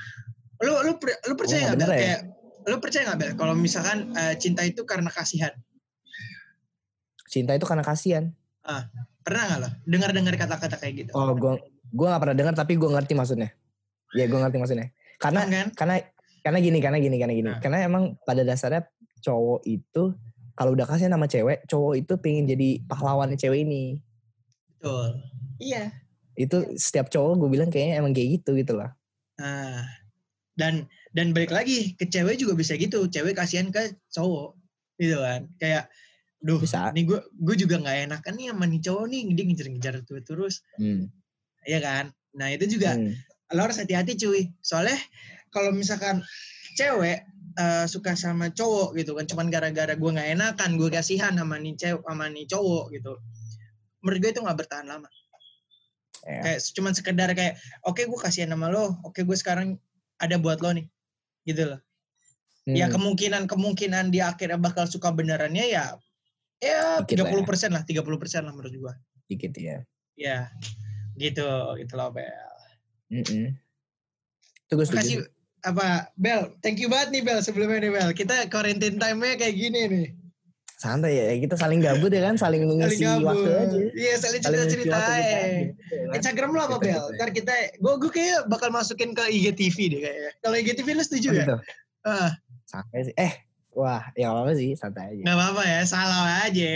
[0.60, 1.96] lu lu lu percaya nggak nggak bener Bel?
[1.96, 2.00] ya?
[2.04, 2.20] kayak
[2.68, 5.52] lu percaya nggak Bel kalau misalkan eh, cinta itu karena kasihan
[7.30, 8.34] Cinta itu karena kasihan.
[9.22, 11.62] pernah nggak lo dengar dengar kata-kata kayak gitu Oh, gua
[11.94, 13.54] gua gak pernah dengar tapi gua ngerti maksudnya.
[14.18, 14.90] Ya, gua ngerti maksudnya.
[15.22, 15.94] Karena kan karena
[16.42, 17.50] karena gini, karena gini, karena gini.
[17.54, 17.58] Nah.
[17.62, 18.82] Karena emang pada dasarnya
[19.22, 20.02] cowok itu
[20.58, 24.02] kalau udah kasihan sama cewek, cowok itu pengen jadi pahlawannya cewek ini.
[24.74, 25.12] betul
[25.60, 25.92] iya
[26.34, 28.96] Itu setiap cowok gue bilang kayaknya emang kayak gitu gitu lah.
[29.36, 29.84] nah
[30.56, 33.06] dan dan balik lagi ke cewek juga bisa gitu.
[33.06, 34.54] Cewek kasihan ke cowok
[34.96, 35.50] gitu kan.
[35.58, 35.90] Kayak
[36.40, 36.88] duh Bisa.
[36.96, 39.20] nih gue gue juga nggak enakan nih sama nih cowok nih.
[39.34, 40.54] Dia ngejar-ngejar terus terus.
[40.78, 41.10] Hmm.
[41.68, 42.08] ya kan?
[42.40, 43.12] Nah itu juga Hmm.
[43.52, 44.48] lo harus hati-hati cuy.
[44.64, 44.96] Soalnya
[45.52, 46.22] kalau misalkan
[46.78, 47.26] cewek
[47.58, 51.74] eh, suka sama cowok gitu kan cuman gara-gara gue nggak enakan gue kasihan sama nih
[51.74, 53.18] cewek sama nih cowok gitu
[54.00, 55.10] menurut gue itu nggak bertahan lama.
[56.20, 56.40] Ya.
[56.44, 58.96] kayak cuman sekedar kayak oke gue kasihan sama lo.
[59.04, 59.76] Oke gue sekarang
[60.20, 60.86] ada buat lo nih
[61.44, 61.80] gitu loh
[62.68, 62.92] ya Hmm.
[62.94, 65.96] kemungkinan kemungkinan dia akhirnya bakal suka benerannya ya
[66.60, 67.46] ya Dikit lah 30 ya.
[67.48, 68.94] persen lah 30 persen lah menurut gue
[69.32, 69.80] Dikit ya.
[70.18, 70.38] ya
[71.16, 71.48] gitu
[71.80, 72.28] gitu loh Bel.
[73.10, 75.00] Itu gue setuju.
[75.00, 75.38] Makasih sih.
[75.60, 78.10] apa Bel, thank you banget nih Bel sebelumnya nih Bel.
[78.12, 80.08] Kita quarantine time-nya kayak gini nih.
[80.80, 83.78] Santai ya, kita saling gabut ya kan, saling Saling mengisi waktu aja.
[83.92, 86.16] Iya, saling Saling aja, gitu kan.
[86.16, 86.88] Instagram lo apa Bel?
[86.88, 87.04] gitu.
[87.20, 90.32] Ntar kita, gue gue kayak bakal masukin ke IGTV deh kayaknya.
[90.40, 91.44] Kalau IGTV lo setuju ya?
[92.00, 92.32] Ah,
[92.64, 93.14] Santai sih.
[93.20, 93.44] Eh,
[93.76, 95.20] wah, ya apa sih, santai aja.
[95.20, 96.72] nggak apa-apa ya, salah aja.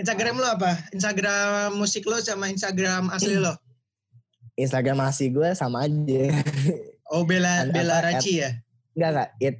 [0.00, 0.72] Instagram lo apa?
[0.96, 3.52] Instagram musik lo sama Instagram asli lo?
[4.56, 6.22] Instagram masih gue sama aja.
[7.12, 8.56] Oh Bella Bella apa, Raci ya?
[8.96, 9.56] Enggak enggak, it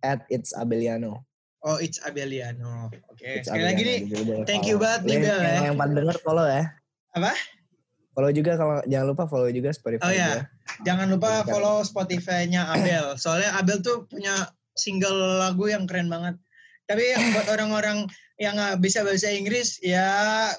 [0.00, 1.28] at it's Abeliano.
[1.60, 2.88] Oh It's Abeliano.
[3.12, 3.44] Oke.
[3.44, 4.12] It's Sekali lagi nih, Abeliano.
[4.16, 5.56] Jadi boleh thank you banget nih, Bel, ya.
[5.68, 6.64] yang pada denger follow ya.
[7.12, 7.32] Apa?
[8.16, 10.30] Follow juga kalau jangan lupa follow juga Spotify Oh, iya.
[10.34, 10.42] gue.
[10.88, 13.14] Jangan lupa follow Spotify-nya Abel.
[13.20, 16.40] Soalnya Abel tuh punya single lagu yang keren banget.
[16.90, 18.10] Tapi buat orang-orang
[18.40, 20.00] yang nggak bisa bahasa Inggris, ya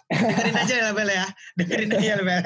[0.07, 1.25] dengerin aja ya Bel ya.
[1.57, 2.45] Dengerin aja ya Bel.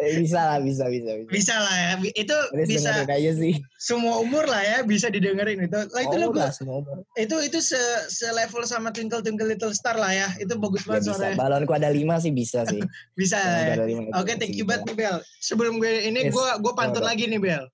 [0.00, 1.12] Eh, bisa lah, bisa, bisa.
[1.12, 1.92] Bisa, Bisa lah ya.
[2.16, 3.60] Itu Terus bisa aja sih.
[3.76, 5.76] semua umur lah ya bisa didengerin itu.
[5.92, 7.04] Lah itu oh, lagu lah, semua umur.
[7.20, 7.76] itu itu se
[8.08, 10.32] selevel sama Twinkle Twinkle Little Star lah ya.
[10.40, 11.12] Itu bagus Ya, banget bisa.
[11.14, 11.36] suaranya.
[11.36, 12.80] Balonku ada lima sih bisa sih.
[13.20, 13.36] Bisa.
[13.36, 13.76] Ya.
[14.16, 15.16] Oke, masih thank you banget nih Bel.
[15.44, 16.34] Sebelum gue ini Yes.
[16.34, 17.12] gue gue pantun Apa?
[17.12, 17.68] lagi nih Bel.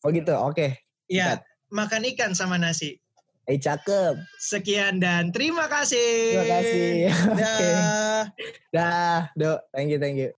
[0.00, 0.80] Oh gitu, oke.
[1.12, 2.96] Iya, makan ikan sama nasi.
[3.46, 4.18] Eh cakep.
[4.42, 6.34] Sekian dan terima kasih.
[6.34, 6.90] Terima kasih.
[7.30, 7.46] Oke.
[7.46, 8.22] Dah.
[8.74, 9.58] Dah, Dok.
[9.70, 10.30] Thank you, thank you.